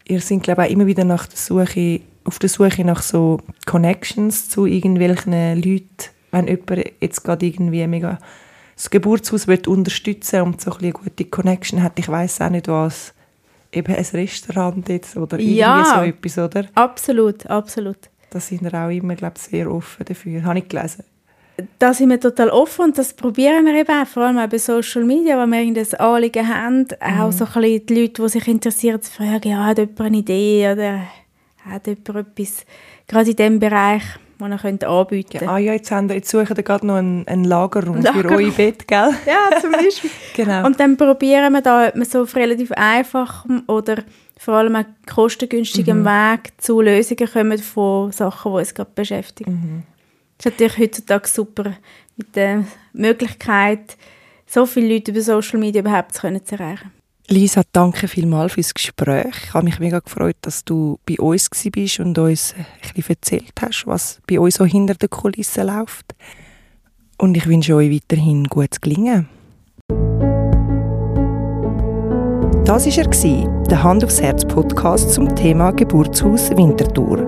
ihr 0.06 0.22
seid 0.22 0.44
glaube 0.44 0.64
ich 0.64 0.70
auch 0.70 0.72
immer 0.72 0.86
wieder 0.86 1.04
nach 1.04 1.28
der 1.28 1.38
Suche, 1.38 2.00
auf 2.28 2.40
der 2.40 2.50
Suche 2.50 2.84
nach 2.84 3.02
so 3.02 3.40
Connections 3.66 4.50
zu 4.50 4.66
irgendwelchen 4.66 5.56
Leuten, 5.56 5.88
wenn 6.32 6.48
jemand 6.48 6.92
jetzt 7.00 7.24
gerade 7.24 7.46
irgendwie 7.46 7.88
mega 7.88 8.20
das 8.76 8.90
Geburtshaus 8.90 9.48
unterstützen 9.48 10.42
und 10.42 10.62
so 10.62 10.72
eine 10.74 10.92
gute 10.92 11.26
Connection 11.26 11.82
hat. 11.82 11.98
Ich 11.98 12.10
weiß 12.10 12.42
auch 12.42 12.50
nicht, 12.50 12.68
was 12.68 13.14
eben 13.72 13.96
ein 13.96 14.06
Restaurant 14.06 14.88
jetzt 14.90 15.18
oder 15.18 15.40
irgendwie 15.40 15.58
ja, 15.58 15.96
so 15.96 16.02
etwas, 16.02 16.38
oder? 16.38 16.66
absolut, 16.76 17.46
absolut. 17.48 17.98
Da 18.30 18.40
sind 18.40 18.62
wir 18.62 18.74
auch 18.74 18.90
immer, 18.90 19.16
glaube 19.16 19.36
ich, 19.38 19.44
sehr 19.44 19.72
offen 19.72 20.06
dafür. 20.06 20.44
Habe 20.44 20.60
ich 20.60 20.68
gelesen. 20.68 21.06
Da 21.80 21.94
sind 21.94 22.10
wir 22.10 22.20
total 22.20 22.50
offen 22.50 22.86
und 22.86 22.98
das 23.00 23.14
probieren 23.14 23.66
wir 23.66 23.74
eben 23.74 23.90
auch, 23.90 24.06
vor 24.06 24.24
allem 24.24 24.38
auch 24.38 24.48
bei 24.48 24.60
Social 24.60 25.04
Media, 25.06 25.42
wenn 25.42 25.50
wir 25.50 25.60
irgendein 25.60 26.00
Anliegen 26.00 26.48
haben, 26.48 26.80
mhm. 26.82 27.20
auch 27.20 27.32
so 27.32 27.46
ein 27.46 27.54
bisschen 27.54 27.86
die 27.88 28.02
Leute, 28.02 28.22
die 28.22 28.30
sich 28.30 28.48
interessieren, 28.48 29.02
zu 29.02 29.12
fragen, 29.12 29.50
ja, 29.50 29.64
hat 29.64 29.80
jemand 29.80 30.02
eine 30.02 30.18
Idee 30.18 30.72
oder 30.72 31.02
hat 31.70 31.88
jemand 31.88 32.10
etwas, 32.10 32.66
gerade 33.08 33.30
in 33.30 33.36
diesem 33.36 33.60
Bereich, 33.60 34.04
die 34.40 34.44
ihr 34.44 34.58
könnt 34.58 34.84
anbieten 34.84 35.40
könnt. 35.40 35.42
Ja, 35.44 35.52
ah 35.52 35.58
ja, 35.58 35.74
jetzt, 35.74 35.92
haben, 35.92 36.10
jetzt 36.10 36.30
suchen 36.30 36.56
wir 36.56 36.64
gerade 36.64 36.86
noch 36.86 36.96
einen, 36.96 37.28
einen 37.28 37.44
Lagerraum 37.44 38.02
Lager. 38.02 38.30
für 38.30 38.36
euer 38.36 38.52
Bett, 38.52 38.88
gell? 38.88 39.10
ja, 39.26 39.60
zum 39.60 39.72
Beispiel. 39.72 40.10
genau. 40.36 40.66
Und 40.66 40.80
dann 40.80 40.98
probieren 40.98 41.54
wir 41.54 41.62
da, 41.62 41.88
ob 41.88 41.96
wir 41.96 42.06
so 42.06 42.22
auf 42.22 42.36
relativ 42.36 42.72
einfachem 42.74 43.64
oder 43.68 44.04
vor 44.38 44.56
allem 44.56 44.76
auch 44.76 44.86
kostengünstigem 45.08 46.02
mhm. 46.02 46.06
Weg 46.06 46.52
zu 46.58 46.82
Lösungen 46.82 47.30
kommen 47.32 47.58
von 47.58 48.12
Sachen, 48.12 48.52
die 48.52 48.58
uns 48.60 48.74
gerade 48.74 48.92
beschäftigen. 48.94 49.52
Mhm. 49.52 49.84
Das 50.38 50.46
ist 50.46 50.60
natürlich 50.60 50.78
heutzutage 50.78 51.28
super 51.28 51.74
mit 52.16 52.36
der 52.36 52.64
Möglichkeit, 52.94 53.98
so 54.46 54.66
viele 54.66 54.94
Leute 54.94 55.12
über 55.12 55.22
Social 55.22 55.60
Media 55.60 55.82
überhaupt 55.82 56.14
zu 56.14 56.28
erreichen. 56.28 56.92
Lisa, 57.30 57.64
danke 57.74 58.08
vielmals 58.08 58.54
fürs 58.54 58.74
Gespräch. 58.74 59.36
Ich 59.44 59.54
habe 59.54 59.66
mich 59.66 59.80
mega 59.80 60.00
gefreut, 60.00 60.38
dass 60.44 60.64
du 60.64 60.98
bei 61.06 61.20
uns 61.20 61.50
bist 61.50 62.00
und 62.00 62.18
uns 62.18 62.56
bisschen 62.94 63.10
erzählt 63.10 63.52
hast, 63.62 63.86
was 63.86 64.22
bei 64.28 64.40
uns 64.40 64.56
so 64.56 64.64
hinter 64.64 64.96
den 64.96 65.10
Kulissen 65.10 65.68
läuft. 65.68 66.16
Und 67.18 67.36
ich 67.36 67.46
wünsche 67.46 67.76
euch 67.76 67.92
weiterhin 67.92 68.46
gutes 68.46 68.80
Gelingen. 68.80 69.28
Das 72.64 72.86
war 72.86 73.04
er, 73.04 73.48
der 73.70 73.84
Hand 73.84 74.06
aufs 74.06 74.22
Herz 74.22 74.46
Podcast 74.46 75.14
zum 75.14 75.36
Thema 75.36 75.72
Geburtshaus 75.72 76.50
Winterthur. 76.52 77.28